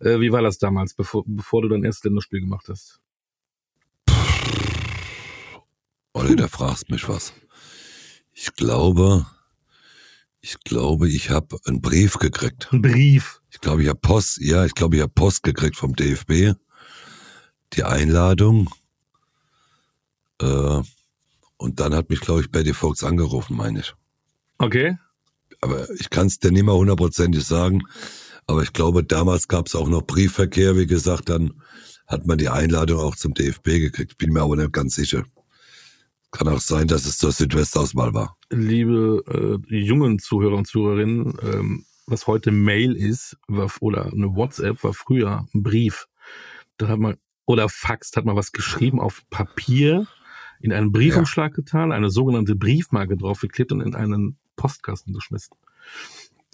[0.00, 3.00] Äh, wie war das damals, bevor, bevor du dein erstes Länderspiel gemacht hast?
[6.12, 7.34] Olli, da fragst mich was.
[8.32, 9.26] Ich glaube,
[10.46, 12.68] ich glaube, ich habe einen Brief gekriegt.
[12.70, 13.40] Ein Brief?
[13.50, 16.56] Ich glaube, ich habe Post, ja, ich glaube, ich habe Post gekriegt vom DFB.
[17.72, 18.70] Die Einladung.
[20.40, 20.82] Äh,
[21.56, 23.94] und dann hat mich, glaube ich, Betty Fox angerufen, meine ich.
[24.58, 24.96] Okay.
[25.62, 27.82] Aber ich kann es dir nicht mehr hundertprozentig sagen.
[28.46, 30.76] Aber ich glaube, damals gab es auch noch Briefverkehr.
[30.76, 31.60] Wie gesagt, dann
[32.06, 34.16] hat man die Einladung auch zum DFB gekriegt.
[34.16, 35.24] Bin mir aber nicht ganz sicher.
[36.30, 38.36] Kann auch sein, dass es zur Südwestauswahl war.
[38.50, 39.22] Liebe
[39.70, 44.92] äh, jungen Zuhörer und Zuhörerinnen, ähm, was heute Mail ist war, oder eine WhatsApp war
[44.92, 46.08] früher ein Brief.
[46.76, 47.16] Da hat man
[47.46, 50.06] oder Fax hat man was geschrieben auf Papier
[50.60, 51.56] in einen Briefumschlag ja.
[51.56, 55.56] getan, eine sogenannte Briefmarke draufgeklebt und in einen Postkasten geschmissen.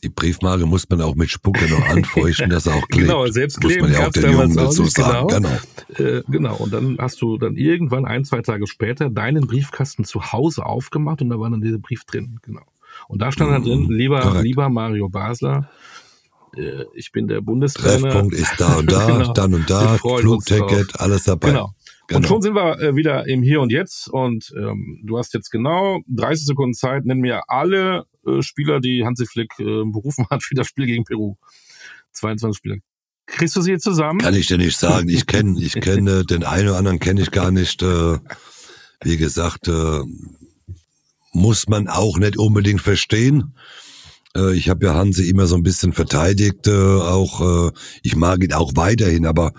[0.02, 3.08] Die Briefmarke muss man auch mit Spucke noch anfeuchten, dass er auch klebt.
[3.08, 5.28] Genau, selbst muss man ja auch den Jungen dazu sagen.
[5.28, 5.48] Genau.
[5.96, 6.10] Genau.
[6.10, 6.56] Äh, genau.
[6.56, 11.22] Und dann hast du dann irgendwann ein, zwei Tage später deinen Briefkasten zu Hause aufgemacht
[11.22, 12.40] und da war dann dieser Brief drin.
[12.42, 12.62] Genau.
[13.08, 15.70] Und da stand mhm, dann drin, lieber, lieber Mario Basler,
[16.56, 18.10] äh, ich bin der Bundestrainer.
[18.10, 19.32] Treffpunkt ist da und da, genau.
[19.32, 21.48] dann und da, Flugticket, alles dabei.
[21.48, 21.74] Genau.
[22.08, 22.18] Genau.
[22.18, 24.08] Und schon sind wir äh, wieder im Hier und Jetzt.
[24.08, 27.04] Und ähm, du hast jetzt genau 30 Sekunden Zeit.
[27.06, 28.06] Nenn mir alle
[28.40, 31.36] Spieler, die Hansi Flick äh, berufen hat für das Spiel gegen Peru.
[32.12, 32.76] 22 Spieler.
[33.26, 34.20] Kriegst du sie jetzt zusammen?
[34.20, 35.08] Kann ich dir nicht sagen.
[35.08, 37.82] Ich kenne, ich kenne den einen oder anderen kenne ich gar nicht.
[37.82, 38.18] Äh,
[39.02, 40.00] wie gesagt, äh,
[41.32, 43.54] muss man auch nicht unbedingt verstehen.
[44.36, 48.42] Äh, ich habe ja Hansi immer so ein bisschen verteidigt, äh, auch äh, ich mag
[48.42, 49.52] ihn auch weiterhin, aber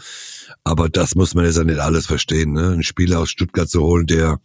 [0.64, 2.53] aber das muss man jetzt ja nicht alles verstehen.
[2.53, 2.72] Ne?
[2.72, 4.39] Ein Spieler aus Stuttgart zu holen, der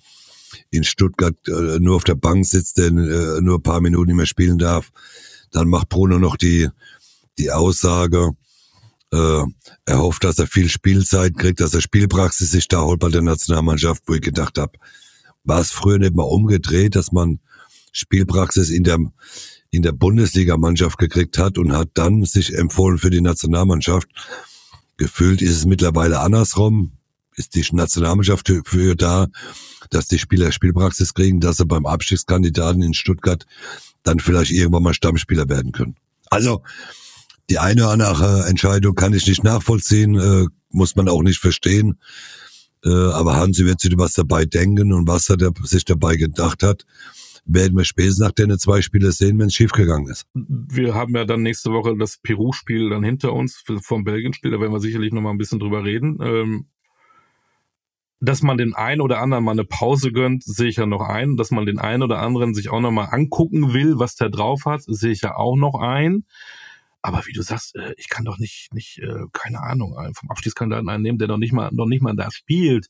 [0.70, 4.16] in Stuttgart äh, nur auf der Bank sitzt, der äh, nur ein paar Minuten nicht
[4.16, 4.90] mehr spielen darf,
[5.50, 6.68] dann macht Bruno noch die
[7.38, 8.32] die Aussage,
[9.12, 9.42] äh,
[9.86, 13.22] er hofft, dass er viel Spielzeit kriegt, dass er Spielpraxis sich da holt bei der
[13.22, 14.72] Nationalmannschaft, wo ich gedacht habe,
[15.44, 17.40] war es früher nicht mal umgedreht, dass man
[17.92, 18.98] Spielpraxis in der
[19.70, 24.08] in der Bundesligamannschaft gekriegt hat und hat dann sich empfohlen für die Nationalmannschaft.
[24.96, 26.97] Gefühlt ist es mittlerweile andersrum.
[27.38, 29.28] Ist die Nationalmannschaft für da,
[29.90, 33.46] dass die Spieler Spielpraxis kriegen, dass sie beim Abstiegskandidaten in Stuttgart
[34.02, 35.96] dann vielleicht irgendwann mal Stammspieler werden können.
[36.30, 36.62] Also
[37.48, 41.98] die eine oder andere Entscheidung kann ich nicht nachvollziehen, äh, muss man auch nicht verstehen.
[42.84, 46.84] Äh, aber Hansi wird sich was dabei denken und was er sich dabei gedacht hat
[47.48, 50.26] werden wir spätestens nach den zwei Spiele sehen, wenn es schiefgegangen ist.
[50.34, 54.72] Wir haben ja dann nächste Woche das Peru-Spiel dann hinter uns vom Belgien-Spiel, da werden
[54.72, 56.18] wir sicherlich noch mal ein bisschen drüber reden.
[56.20, 56.66] Ähm,
[58.20, 61.36] dass man den einen oder anderen mal eine Pause gönnt, sehe ich ja noch ein.
[61.36, 64.64] Dass man den einen oder anderen sich auch noch mal angucken will, was der drauf
[64.64, 66.24] hat, sehe ich ja auch noch ein.
[67.00, 70.88] Aber wie du sagst, äh, ich kann doch nicht, nicht, äh, keine Ahnung, vom Abstiegskandidaten
[70.88, 72.88] einen nehmen, der noch nicht mal, noch nicht mal da spielt,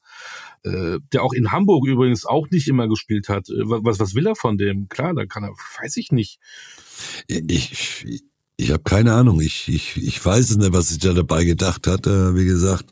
[0.62, 3.48] äh, der auch in Hamburg übrigens auch nicht immer gespielt hat.
[3.48, 4.88] Was, was will er von dem?
[4.88, 5.50] Klar, da kann er,
[5.82, 6.40] weiß ich nicht.
[7.28, 8.24] Ich,
[8.56, 9.42] ich habe keine Ahnung.
[9.42, 12.06] Ich, ich, ich weiß es nicht, was sich da dabei gedacht hat.
[12.06, 12.86] Wie gesagt,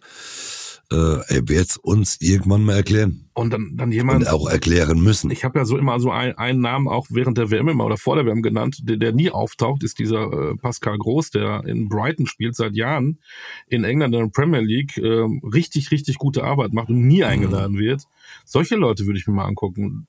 [0.92, 0.96] äh,
[1.28, 3.28] er wird es uns irgendwann mal erklären.
[3.34, 4.20] Und dann, dann jemand.
[4.20, 5.30] Und auch erklären müssen.
[5.30, 7.96] Ich habe ja so immer so ein, einen Namen auch während der WM immer oder
[7.96, 11.88] vor der WM genannt, der, der nie auftaucht, ist dieser äh, Pascal Groß, der in
[11.88, 13.18] Brighton spielt seit Jahren,
[13.68, 17.74] in England in der Premier League äh, richtig, richtig gute Arbeit macht und nie eingeladen
[17.76, 17.80] mhm.
[17.80, 18.02] wird.
[18.44, 20.06] Solche Leute würde ich mir mal angucken.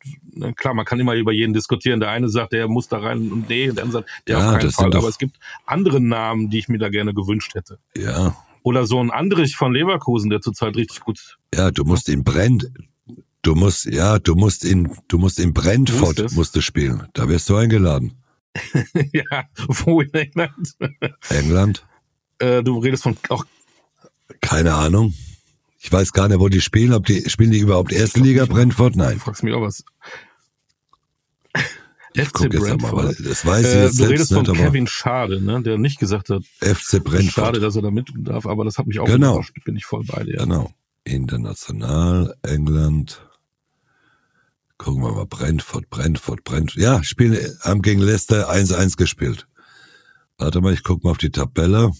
[0.55, 1.99] Klar, man kann immer über jeden diskutieren.
[1.99, 4.59] Der eine sagt, der muss da rein und nee, der andere sagt, der ja, auf
[4.59, 4.95] keinen Fall.
[4.95, 7.79] Aber es gibt andere Namen, die ich mir da gerne gewünscht hätte.
[7.95, 8.35] Ja,
[8.67, 11.37] oder so ein Andrich von Leverkusen, der zurzeit richtig gut.
[11.55, 12.69] Ja, du musst in Brent,
[13.41, 17.07] du musst, ja, du musst in, du musst in Brentford musst du spielen.
[17.13, 18.11] Da wirst du eingeladen.
[19.13, 20.75] ja, wo in England?
[21.29, 21.87] England?
[22.39, 23.45] Äh, du redest von auch.
[24.41, 25.13] Keine Ahnung.
[25.79, 26.91] Ich weiß gar nicht, wo die spielen.
[26.91, 28.97] Ob die spielen die überhaupt erste Liga Brentford?
[28.97, 29.13] Nein.
[29.13, 29.85] Du fragst mich auch was.
[32.17, 32.93] Ich FC Brentford.
[32.93, 35.99] Mal, das weiß ich äh, jetzt Du redest nicht, von Kevin Schade, ne, der nicht
[35.99, 37.45] gesagt hat, FC Brentford.
[37.45, 39.33] Schade, dass er da mit darf, aber das hat mich auch genau.
[39.33, 39.53] überrascht.
[39.65, 40.37] Bin ich voll bei dir.
[40.37, 40.71] Genau.
[41.03, 43.21] International, England.
[44.77, 46.81] Gucken wir mal, Brentford, Brentford, Brentford.
[46.81, 49.47] Ja, spielen, haben gegen Leicester 1-1 gespielt.
[50.37, 51.91] Warte mal, ich guck mal auf die Tabelle.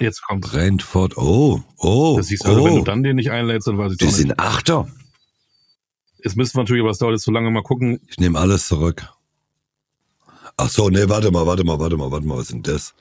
[0.00, 2.14] Jetzt kommt Brentford, oh, oh.
[2.18, 2.52] Das siehst du, oh.
[2.52, 4.16] also, wenn du dann den nicht einlädst, dann weiß ich Die nicht.
[4.16, 4.88] sind Achter.
[6.22, 8.00] Jetzt müssen wir natürlich, aber es dauert jetzt so lange mal gucken.
[8.08, 9.08] Ich nehme alles zurück.
[10.60, 12.92] Ach so, nee, warte mal, warte mal, warte mal, warte mal, was sind das?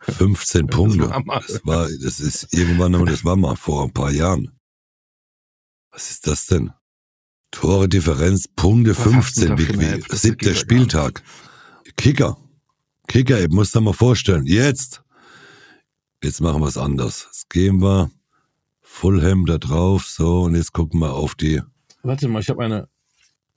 [0.00, 1.08] 15 Punkte.
[1.08, 4.50] Das war, das ist irgendwann, das war mal vor ein paar Jahren.
[5.92, 6.72] Was ist das denn?
[7.52, 11.22] Tore Differenz, Punkte 15, wie, wie, siebter Spieltag.
[11.96, 12.36] Kicker.
[13.06, 14.46] Kicker, ich muss da mal vorstellen.
[14.46, 15.04] Jetzt.
[16.24, 17.26] Jetzt machen wir es anders.
[17.26, 18.10] Jetzt gehen wir
[18.80, 21.62] Fulham da drauf, so, und jetzt gucken wir auf die.
[22.02, 22.88] Warte mal, ich habe eine,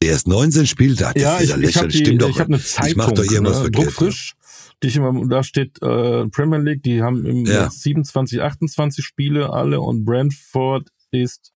[0.02, 1.20] der ist 19 Spieltag.
[1.20, 4.36] Ja, ich, ich habe hab eine Zeitung, ich mach doch irgendwas ne, druckfrisch,
[4.84, 7.70] die ich immer, da steht äh, Premier League, die haben im ja.
[7.70, 11.52] 27, 28 Spiele alle und Brentford ist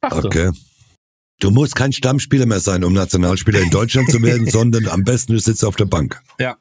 [0.00, 0.26] Achter.
[0.26, 0.50] Okay.
[1.40, 5.32] Du musst kein Stammspieler mehr sein, um Nationalspieler in Deutschland zu werden, sondern am besten
[5.32, 6.22] du sitzt auf der Bank.
[6.38, 6.56] Ja.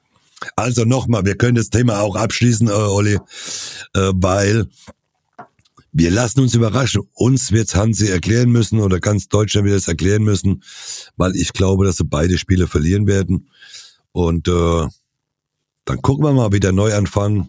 [0.56, 3.16] Also nochmal, wir können das Thema auch abschließen, äh, Olli,
[3.94, 4.68] äh, weil
[5.98, 7.04] wir lassen uns überraschen.
[7.14, 10.62] Uns wird's Hansi erklären müssen oder ganz Deutschland wird es erklären müssen,
[11.16, 13.50] weil ich glaube, dass sie beide Spiele verlieren werden.
[14.12, 14.88] Und äh,
[15.86, 17.48] dann gucken wir mal, wie der Neuanfang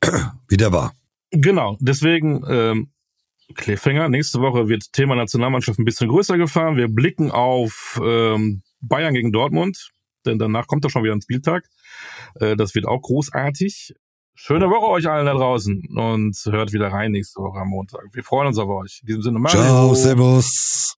[0.48, 0.94] wieder war.
[1.30, 2.90] Genau, deswegen ähm,
[3.54, 4.08] Cliffhanger.
[4.08, 6.76] Nächste Woche wird Thema Nationalmannschaft ein bisschen größer gefahren.
[6.76, 9.90] Wir blicken auf ähm, Bayern gegen Dortmund,
[10.26, 11.68] denn danach kommt doch schon wieder ein Spieltag.
[12.40, 13.94] Äh, das wird auch großartig.
[14.36, 18.02] Schöne Woche euch allen da draußen und hört wieder rein nächste Woche am Montag.
[18.12, 18.98] Wir freuen uns auf euch.
[19.02, 20.96] In diesem Sinne, Ciao, Servus.